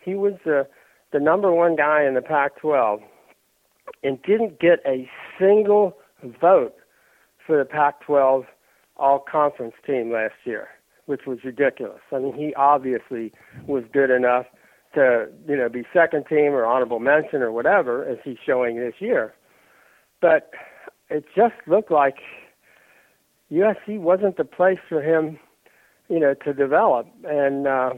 [0.00, 0.66] he was the,
[1.12, 3.00] the number one guy in the Pac 12
[4.02, 5.08] and didn't get a
[5.38, 5.96] single
[6.40, 6.74] vote
[7.46, 8.44] for the Pac-12
[8.96, 10.68] all-conference team last year,
[11.06, 12.00] which was ridiculous.
[12.12, 13.32] I mean, he obviously
[13.66, 14.46] was good enough
[14.94, 18.94] to, you know, be second team or honorable mention or whatever as he's showing this
[18.98, 19.34] year.
[20.20, 20.50] But
[21.10, 22.16] it just looked like
[23.50, 25.38] USC wasn't the place for him,
[26.08, 27.90] you know, to develop, and uh,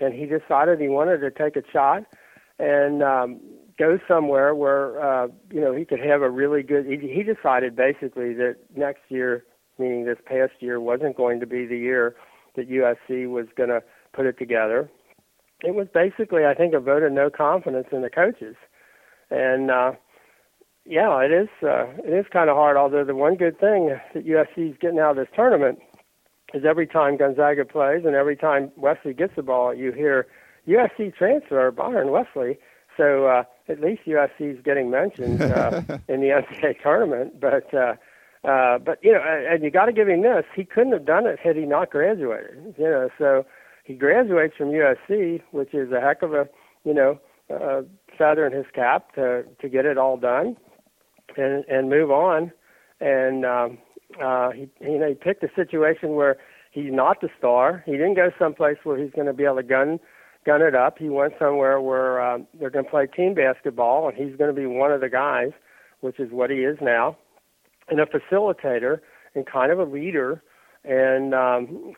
[0.00, 2.04] and he decided he wanted to take a shot
[2.58, 3.40] and um,
[3.78, 6.86] go somewhere where uh, you know he could have a really good.
[6.86, 9.44] He, he decided basically that next year,
[9.78, 12.16] meaning this past year, wasn't going to be the year
[12.56, 13.82] that USC was going to
[14.12, 14.90] put it together.
[15.62, 18.56] It was basically, I think, a vote of no confidence in the coaches,
[19.30, 19.92] and uh,
[20.84, 21.48] yeah, it is.
[21.62, 22.76] Uh, it is kind of hard.
[22.76, 25.80] Although the one good thing that USC is getting out of this tournament
[26.54, 30.26] is every time Gonzaga plays and every time Wesley gets the ball, you hear
[30.66, 32.58] USC transfer Byron Wesley.
[32.96, 37.40] So uh, at least USC is getting mentioned uh, in the NCAA tournament.
[37.40, 37.94] But uh,
[38.44, 41.26] uh, but you know, and you got to give him this: he couldn't have done
[41.26, 42.74] it had he not graduated.
[42.78, 43.44] You know, so
[43.88, 46.46] he graduates from USC, which is a heck of a
[46.84, 47.18] you know
[47.50, 47.80] uh,
[48.18, 50.58] feather in his cap to to get it all done
[51.38, 52.52] and and move on.
[53.00, 53.78] And um,
[54.22, 56.36] uh, he you know he picked a situation where
[56.70, 57.82] he's not the star.
[57.86, 59.98] He didn't go someplace where he's going to be able to gun
[60.44, 60.98] gun it up.
[60.98, 64.60] He went somewhere where um, they're going to play team basketball, and he's going to
[64.60, 65.52] be one of the guys,
[66.00, 67.16] which is what he is now,
[67.88, 69.00] and a facilitator
[69.34, 70.42] and kind of a leader.
[70.84, 71.94] And um,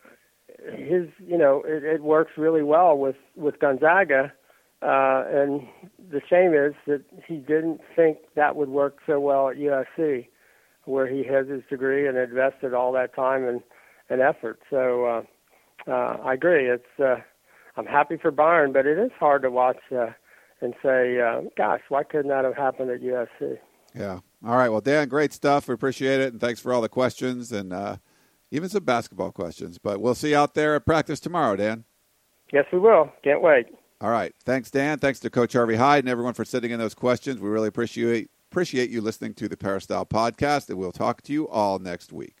[0.61, 4.31] his, you know, it, it works really well with with Gonzaga.
[4.81, 5.67] Uh, and
[6.11, 10.27] the shame is that he didn't think that would work so well at USC,
[10.85, 13.61] where he has his degree and invested all that time and,
[14.09, 14.59] and effort.
[14.71, 16.67] So uh, uh, I agree.
[16.67, 17.17] It's uh,
[17.77, 20.07] I'm happy for Byron, but it is hard to watch uh,
[20.61, 23.59] and say, uh, "Gosh, why couldn't that have happened at USC?"
[23.93, 24.19] Yeah.
[24.43, 24.69] All right.
[24.69, 25.67] Well, Dan, great stuff.
[25.67, 27.97] We appreciate it, and thanks for all the questions and uh,
[28.51, 29.77] even some basketball questions.
[29.77, 31.85] But we'll see you out there at practice tomorrow, Dan.
[32.51, 33.11] Yes, we will.
[33.23, 33.67] Can't wait.
[34.01, 34.33] All right.
[34.43, 34.99] Thanks, Dan.
[34.99, 37.39] Thanks to Coach Harvey Hyde and everyone for sending in those questions.
[37.39, 41.47] We really appreciate appreciate you listening to the Peristyle podcast, and we'll talk to you
[41.47, 42.40] all next week.